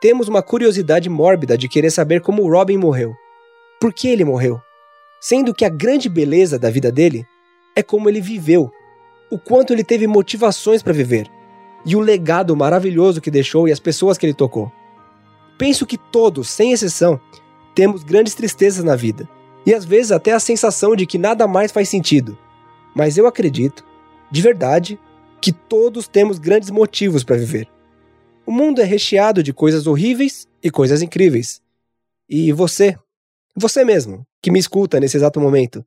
Temos 0.00 0.26
uma 0.26 0.42
curiosidade 0.42 1.08
mórbida 1.08 1.56
de 1.56 1.68
querer 1.68 1.90
saber 1.90 2.20
como 2.20 2.50
Robin 2.50 2.76
morreu. 2.76 3.14
Por 3.80 3.92
que 3.92 4.08
ele 4.08 4.24
morreu? 4.24 4.60
Sendo 5.20 5.54
que 5.54 5.64
a 5.64 5.68
grande 5.68 6.08
beleza 6.08 6.58
da 6.58 6.68
vida 6.68 6.90
dele 6.90 7.24
é 7.76 7.82
como 7.82 8.08
ele 8.08 8.20
viveu, 8.20 8.70
o 9.30 9.38
quanto 9.38 9.72
ele 9.72 9.84
teve 9.84 10.06
motivações 10.06 10.82
para 10.82 10.92
viver. 10.92 11.30
e 11.86 11.94
o 11.94 12.00
legado 12.00 12.56
maravilhoso 12.56 13.20
que 13.20 13.30
deixou 13.30 13.68
e 13.68 13.72
as 13.72 13.78
pessoas 13.78 14.18
que 14.18 14.26
ele 14.26 14.34
tocou. 14.34 14.70
Penso 15.56 15.86
que 15.86 15.96
todos, 15.96 16.50
sem 16.50 16.72
exceção, 16.72 17.20
temos 17.72 18.02
grandes 18.02 18.34
tristezas 18.34 18.84
na 18.84 18.96
vida 18.96 19.28
e 19.68 19.74
às 19.74 19.84
vezes 19.84 20.10
até 20.10 20.32
a 20.32 20.40
sensação 20.40 20.96
de 20.96 21.06
que 21.06 21.18
nada 21.18 21.46
mais 21.46 21.70
faz 21.70 21.90
sentido. 21.90 22.38
Mas 22.96 23.18
eu 23.18 23.26
acredito, 23.26 23.84
de 24.32 24.40
verdade, 24.40 24.98
que 25.42 25.52
todos 25.52 26.08
temos 26.08 26.38
grandes 26.38 26.70
motivos 26.70 27.22
para 27.22 27.36
viver. 27.36 27.68
O 28.46 28.50
mundo 28.50 28.80
é 28.80 28.84
recheado 28.84 29.42
de 29.42 29.52
coisas 29.52 29.86
horríveis 29.86 30.48
e 30.62 30.70
coisas 30.70 31.02
incríveis. 31.02 31.60
E 32.26 32.50
você, 32.50 32.96
você 33.54 33.84
mesmo, 33.84 34.26
que 34.42 34.50
me 34.50 34.58
escuta 34.58 34.98
nesse 34.98 35.18
exato 35.18 35.38
momento, 35.38 35.84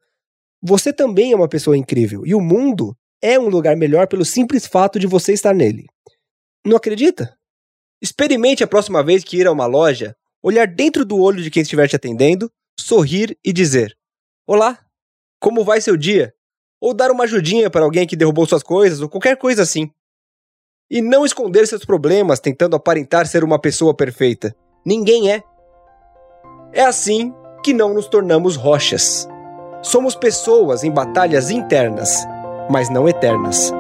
você 0.61 0.93
também 0.93 1.31
é 1.31 1.35
uma 1.35 1.49
pessoa 1.49 1.75
incrível 1.75 2.21
e 2.23 2.35
o 2.35 2.39
mundo 2.39 2.95
é 3.19 3.39
um 3.39 3.49
lugar 3.49 3.75
melhor 3.75 4.05
pelo 4.05 4.23
simples 4.23 4.67
fato 4.67 4.99
de 4.99 5.07
você 5.07 5.33
estar 5.33 5.55
nele. 5.55 5.87
Não 6.63 6.77
acredita? 6.77 7.35
Experimente 7.99 8.63
a 8.63 8.67
próxima 8.67 9.03
vez 9.03 9.23
que 9.23 9.37
ir 9.37 9.47
a 9.47 9.51
uma 9.51 9.65
loja, 9.65 10.15
olhar 10.39 10.67
dentro 10.67 11.03
do 11.03 11.17
olho 11.19 11.41
de 11.41 11.49
quem 11.49 11.63
estiver 11.63 11.87
te 11.87 11.95
atendendo, 11.95 12.47
sorrir 12.81 13.37
e 13.43 13.53
dizer: 13.53 13.97
Olá, 14.47 14.79
como 15.39 15.63
vai 15.63 15.81
seu 15.81 15.95
dia? 15.95 16.33
Ou 16.79 16.93
dar 16.93 17.11
uma 17.11 17.25
ajudinha 17.25 17.69
para 17.69 17.83
alguém 17.83 18.07
que 18.07 18.15
derrubou 18.15 18.45
suas 18.45 18.63
coisas, 18.63 19.01
ou 19.01 19.09
qualquer 19.09 19.37
coisa 19.37 19.61
assim. 19.61 19.89
E 20.89 21.01
não 21.01 21.25
esconder 21.25 21.67
seus 21.67 21.85
problemas 21.85 22.39
tentando 22.39 22.75
aparentar 22.75 23.27
ser 23.27 23.43
uma 23.43 23.59
pessoa 23.59 23.95
perfeita. 23.95 24.55
Ninguém 24.85 25.31
é. 25.31 25.43
É 26.73 26.83
assim 26.83 27.33
que 27.63 27.73
não 27.73 27.93
nos 27.93 28.07
tornamos 28.07 28.55
rochas. 28.55 29.27
Somos 29.81 30.15
pessoas 30.15 30.83
em 30.83 30.91
batalhas 30.91 31.49
internas 31.49 32.25
mas 32.71 32.89
não 32.89 33.07
eternas. 33.07 33.73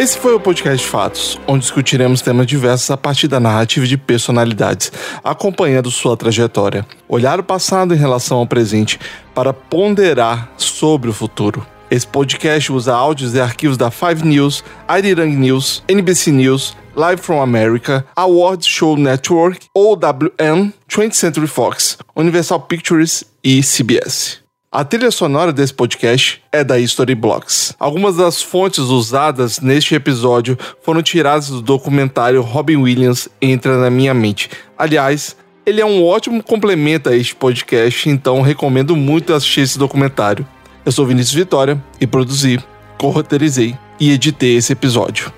Esse 0.00 0.16
foi 0.16 0.34
o 0.34 0.40
podcast 0.40 0.88
Fatos, 0.88 1.38
onde 1.46 1.60
discutiremos 1.60 2.22
temas 2.22 2.46
diversos 2.46 2.90
a 2.90 2.96
partir 2.96 3.28
da 3.28 3.38
narrativa 3.38 3.86
de 3.86 3.98
personalidades, 3.98 4.90
acompanhando 5.22 5.90
sua 5.90 6.16
trajetória. 6.16 6.86
Olhar 7.06 7.38
o 7.38 7.44
passado 7.44 7.94
em 7.94 7.98
relação 7.98 8.38
ao 8.38 8.46
presente 8.46 8.98
para 9.34 9.52
ponderar 9.52 10.50
sobre 10.56 11.10
o 11.10 11.12
futuro. 11.12 11.66
Esse 11.90 12.06
podcast 12.06 12.72
usa 12.72 12.94
áudios 12.94 13.34
e 13.34 13.40
arquivos 13.42 13.76
da 13.76 13.90
Five 13.90 14.24
News, 14.24 14.64
Arirang 14.88 15.36
News, 15.36 15.84
NBC 15.86 16.32
News, 16.32 16.74
Live 16.96 17.20
from 17.20 17.42
America, 17.42 18.02
Awards 18.16 18.66
Show 18.66 18.96
Network, 18.96 19.66
OWN, 19.74 20.72
20th 20.88 21.12
Century 21.12 21.46
Fox, 21.46 21.98
Universal 22.16 22.60
Pictures 22.60 23.22
e 23.44 23.62
CBS. 23.62 24.40
A 24.72 24.84
trilha 24.84 25.10
sonora 25.10 25.52
desse 25.52 25.74
podcast 25.74 26.40
é 26.52 26.62
da 26.62 26.78
History 26.78 27.16
Blocks. 27.16 27.74
Algumas 27.76 28.18
das 28.18 28.40
fontes 28.40 28.78
usadas 28.84 29.58
neste 29.58 29.96
episódio 29.96 30.56
foram 30.80 31.02
tiradas 31.02 31.48
do 31.48 31.60
documentário 31.60 32.40
Robin 32.40 32.76
Williams 32.76 33.28
Entra 33.42 33.78
na 33.78 33.90
Minha 33.90 34.14
Mente. 34.14 34.48
Aliás, 34.78 35.36
ele 35.66 35.80
é 35.80 35.84
um 35.84 36.06
ótimo 36.06 36.40
complemento 36.40 37.08
a 37.08 37.16
este 37.16 37.34
podcast, 37.34 38.08
então 38.08 38.42
recomendo 38.42 38.94
muito 38.94 39.34
assistir 39.34 39.62
esse 39.62 39.76
documentário. 39.76 40.46
Eu 40.86 40.92
sou 40.92 41.04
Vinícius 41.04 41.34
Vitória 41.34 41.82
e 42.00 42.06
produzi, 42.06 42.62
corroterizei 42.96 43.76
e 43.98 44.12
editei 44.12 44.54
esse 44.54 44.72
episódio. 44.72 45.32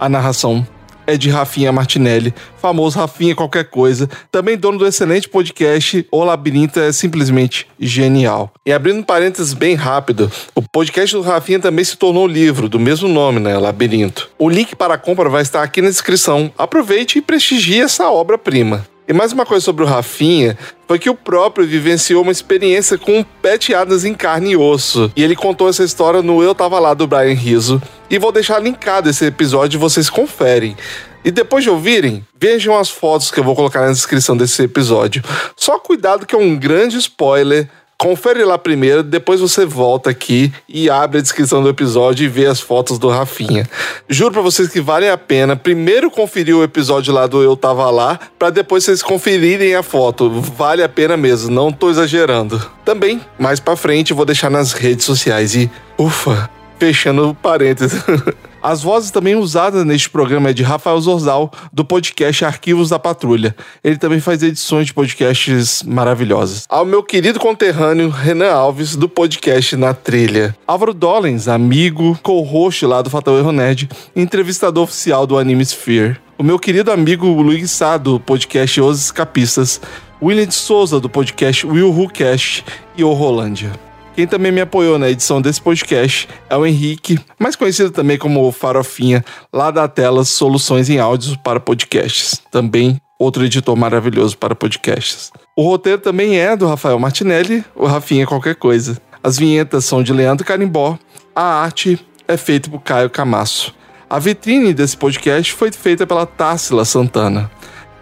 A 0.00 0.08
narração 0.08 0.66
é 1.12 1.16
de 1.16 1.28
Rafinha 1.28 1.70
Martinelli, 1.70 2.34
famoso 2.60 2.98
Rafinha 2.98 3.34
qualquer 3.34 3.64
coisa, 3.64 4.08
também 4.30 4.56
dono 4.56 4.78
do 4.78 4.86
excelente 4.86 5.28
podcast 5.28 6.06
O 6.10 6.24
Labirinto 6.24 6.80
é 6.80 6.90
simplesmente 6.92 7.66
genial. 7.78 8.52
E 8.64 8.72
abrindo 8.72 9.04
parênteses 9.04 9.52
bem 9.52 9.74
rápido, 9.74 10.30
o 10.54 10.62
podcast 10.62 11.14
do 11.14 11.22
Rafinha 11.22 11.60
também 11.60 11.84
se 11.84 11.96
tornou 11.96 12.26
livro 12.26 12.68
do 12.68 12.78
mesmo 12.78 13.08
nome, 13.08 13.40
né, 13.40 13.58
Labirinto. 13.58 14.30
O 14.38 14.48
link 14.48 14.74
para 14.74 14.94
a 14.94 14.98
compra 14.98 15.28
vai 15.28 15.42
estar 15.42 15.62
aqui 15.62 15.82
na 15.82 15.88
descrição. 15.88 16.50
Aproveite 16.56 17.18
e 17.18 17.22
prestigie 17.22 17.80
essa 17.80 18.10
obra-prima. 18.10 18.86
E 19.06 19.12
mais 19.12 19.32
uma 19.32 19.44
coisa 19.44 19.64
sobre 19.64 19.82
o 19.82 19.86
Rafinha 19.86 20.56
foi 20.86 20.98
que 20.98 21.10
o 21.10 21.14
próprio 21.14 21.66
vivenciou 21.66 22.22
uma 22.22 22.30
experiência 22.30 22.96
com 22.96 23.24
Pet 23.42 23.74
Adams 23.74 24.04
em 24.04 24.14
carne 24.14 24.52
e 24.52 24.56
osso. 24.56 25.10
E 25.16 25.24
ele 25.24 25.34
contou 25.34 25.68
essa 25.68 25.82
história 25.82 26.22
no 26.22 26.42
Eu 26.42 26.54
Tava 26.54 26.78
Lá 26.78 26.94
do 26.94 27.06
Brian 27.06 27.34
Rizzo. 27.34 27.82
E 28.08 28.18
vou 28.18 28.30
deixar 28.30 28.60
linkado 28.60 29.10
esse 29.10 29.24
episódio 29.24 29.80
vocês 29.80 30.08
conferem. 30.08 30.76
E 31.24 31.30
depois 31.30 31.64
de 31.64 31.70
ouvirem, 31.70 32.24
vejam 32.38 32.76
as 32.76 32.90
fotos 32.90 33.30
que 33.30 33.40
eu 33.40 33.44
vou 33.44 33.56
colocar 33.56 33.80
na 33.80 33.92
descrição 33.92 34.36
desse 34.36 34.62
episódio. 34.62 35.22
Só 35.56 35.78
cuidado 35.78 36.26
que 36.26 36.34
é 36.34 36.38
um 36.38 36.56
grande 36.56 36.96
spoiler 36.96 37.68
Confere 37.98 38.44
lá 38.44 38.58
primeiro, 38.58 39.02
depois 39.02 39.40
você 39.40 39.64
volta 39.64 40.10
aqui 40.10 40.52
e 40.68 40.90
abre 40.90 41.18
a 41.18 41.22
descrição 41.22 41.62
do 41.62 41.68
episódio 41.68 42.24
e 42.24 42.28
vê 42.28 42.46
as 42.46 42.60
fotos 42.60 42.98
do 42.98 43.08
Rafinha. 43.08 43.68
Juro 44.08 44.32
para 44.32 44.42
vocês 44.42 44.68
que 44.68 44.80
vale 44.80 45.08
a 45.08 45.16
pena 45.16 45.54
primeiro 45.54 46.10
conferir 46.10 46.56
o 46.56 46.64
episódio 46.64 47.14
lá 47.14 47.26
do 47.26 47.42
Eu 47.42 47.56
Tava 47.56 47.88
Lá, 47.90 48.18
para 48.38 48.50
depois 48.50 48.84
vocês 48.84 49.02
conferirem 49.02 49.74
a 49.74 49.82
foto. 49.82 50.28
Vale 50.30 50.82
a 50.82 50.88
pena 50.88 51.16
mesmo, 51.16 51.50
não 51.50 51.70
tô 51.70 51.90
exagerando. 51.90 52.60
Também, 52.84 53.20
mais 53.38 53.60
para 53.60 53.76
frente, 53.76 54.12
vou 54.12 54.24
deixar 54.24 54.50
nas 54.50 54.72
redes 54.72 55.04
sociais 55.04 55.54
e 55.54 55.70
ufa, 55.96 56.50
fechando 56.78 57.36
parênteses. 57.40 58.02
As 58.62 58.80
vozes 58.80 59.10
também 59.10 59.34
usadas 59.34 59.84
neste 59.84 60.08
programa 60.08 60.50
é 60.50 60.52
de 60.52 60.62
Rafael 60.62 61.00
Zorzal, 61.00 61.50
do 61.72 61.84
podcast 61.84 62.44
Arquivos 62.44 62.90
da 62.90 62.98
Patrulha. 62.98 63.56
Ele 63.82 63.96
também 63.96 64.20
faz 64.20 64.40
edições 64.40 64.86
de 64.86 64.94
podcasts 64.94 65.82
maravilhosas. 65.82 66.64
Ao 66.68 66.84
meu 66.84 67.02
querido 67.02 67.40
conterrâneo 67.40 68.08
Renan 68.08 68.52
Alves, 68.52 68.94
do 68.94 69.08
podcast 69.08 69.76
Na 69.76 69.92
Trilha. 69.92 70.56
Álvaro 70.64 70.94
Dollens, 70.94 71.48
amigo, 71.48 72.16
co-host 72.22 72.86
lá 72.86 73.02
do 73.02 73.10
Fatal 73.10 73.36
Erro 73.36 73.50
Nerd, 73.50 73.88
entrevistador 74.14 74.84
oficial 74.84 75.26
do 75.26 75.36
Anime 75.36 75.64
Sphere. 75.64 76.18
O 76.38 76.44
meu 76.44 76.58
querido 76.58 76.92
amigo 76.92 77.26
Luiz 77.26 77.68
Sá, 77.70 77.96
do 77.96 78.20
podcast 78.20 78.80
Os 78.80 79.06
Escapistas. 79.06 79.80
William 80.22 80.46
de 80.46 80.54
Souza, 80.54 81.00
do 81.00 81.08
podcast 81.08 81.66
Will 81.66 81.90
Who 81.90 82.08
Cast 82.08 82.64
e 82.96 83.02
O 83.02 83.12
Rolândia. 83.12 83.72
Quem 84.14 84.26
também 84.26 84.52
me 84.52 84.60
apoiou 84.60 84.98
na 84.98 85.08
edição 85.08 85.40
desse 85.40 85.60
podcast 85.60 86.28
é 86.50 86.56
o 86.56 86.66
Henrique, 86.66 87.18
mais 87.38 87.56
conhecido 87.56 87.90
também 87.90 88.18
como 88.18 88.52
Farofinha, 88.52 89.24
lá 89.50 89.70
da 89.70 89.88
Telas 89.88 90.28
Soluções 90.28 90.90
em 90.90 90.98
Áudios 90.98 91.34
para 91.36 91.58
Podcasts. 91.58 92.40
Também 92.50 93.00
outro 93.18 93.42
editor 93.44 93.74
maravilhoso 93.74 94.36
para 94.36 94.54
podcasts. 94.54 95.32
O 95.56 95.62
roteiro 95.62 96.00
também 96.00 96.38
é 96.38 96.54
do 96.54 96.66
Rafael 96.66 96.98
Martinelli, 96.98 97.64
o 97.74 97.86
Rafinha 97.86 98.26
Qualquer 98.26 98.56
Coisa. 98.56 99.00
As 99.22 99.38
vinhetas 99.38 99.86
são 99.86 100.02
de 100.02 100.12
Leandro 100.12 100.44
Carimbó, 100.44 100.98
a 101.34 101.62
arte 101.62 101.98
é 102.28 102.36
feita 102.36 102.68
por 102.68 102.80
Caio 102.80 103.08
Camasso. 103.08 103.74
A 104.10 104.18
vitrine 104.18 104.74
desse 104.74 104.94
podcast 104.94 105.54
foi 105.54 105.72
feita 105.72 106.06
pela 106.06 106.26
Társila 106.26 106.84
Santana. 106.84 107.50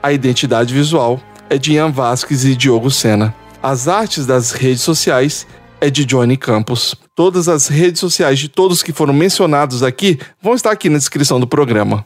A 0.02 0.12
identidade 0.12 0.74
visual 0.74 1.20
é 1.48 1.56
de 1.56 1.74
Ian 1.74 1.92
Vasques 1.92 2.44
e 2.44 2.56
Diogo 2.56 2.90
Sena. 2.90 3.32
As 3.62 3.86
artes 3.86 4.26
das 4.26 4.52
redes 4.52 4.82
sociais 4.82 5.46
é 5.80 5.90
de 5.90 6.04
Johnny 6.04 6.36
Campos. 6.36 6.94
Todas 7.14 7.48
as 7.48 7.68
redes 7.68 8.00
sociais 8.00 8.38
de 8.38 8.48
todos 8.48 8.82
que 8.82 8.92
foram 8.92 9.14
mencionados 9.14 9.82
aqui 9.82 10.18
vão 10.42 10.54
estar 10.54 10.70
aqui 10.70 10.88
na 10.88 10.98
descrição 10.98 11.40
do 11.40 11.46
programa. 11.46 12.04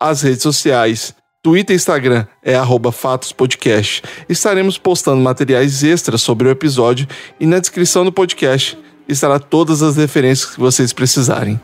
As 0.00 0.22
redes 0.22 0.42
sociais 0.42 1.14
Twitter 1.44 1.74
e 1.74 1.76
Instagram 1.76 2.26
é 2.42 2.54
@fatospodcast. 2.90 4.02
Estaremos 4.28 4.78
postando 4.78 5.20
materiais 5.20 5.82
extras 5.82 6.22
sobre 6.22 6.48
o 6.48 6.50
episódio 6.50 7.06
e 7.38 7.44
na 7.44 7.58
descrição 7.58 8.02
do 8.02 8.10
podcast 8.10 8.78
estará 9.06 9.38
todas 9.38 9.82
as 9.82 9.96
referências 9.96 10.54
que 10.54 10.58
vocês 10.58 10.92
precisarem. 10.94 11.60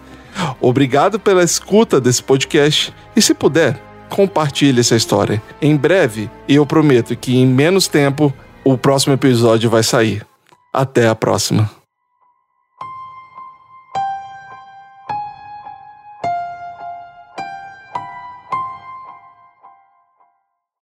Obrigado 0.60 1.18
pela 1.18 1.42
escuta 1.42 1.98
desse 1.98 2.22
podcast 2.22 2.92
e 3.16 3.22
se 3.22 3.32
puder, 3.32 3.80
compartilhe 4.10 4.80
essa 4.80 4.96
história. 4.96 5.42
Em 5.62 5.74
breve, 5.74 6.30
eu 6.46 6.66
prometo 6.66 7.16
que 7.16 7.34
em 7.34 7.46
menos 7.46 7.88
tempo 7.88 8.32
o 8.62 8.76
próximo 8.76 9.14
episódio 9.14 9.70
vai 9.70 9.82
sair. 9.82 10.29
Até 10.72 11.08
a 11.08 11.14
próxima. 11.14 11.79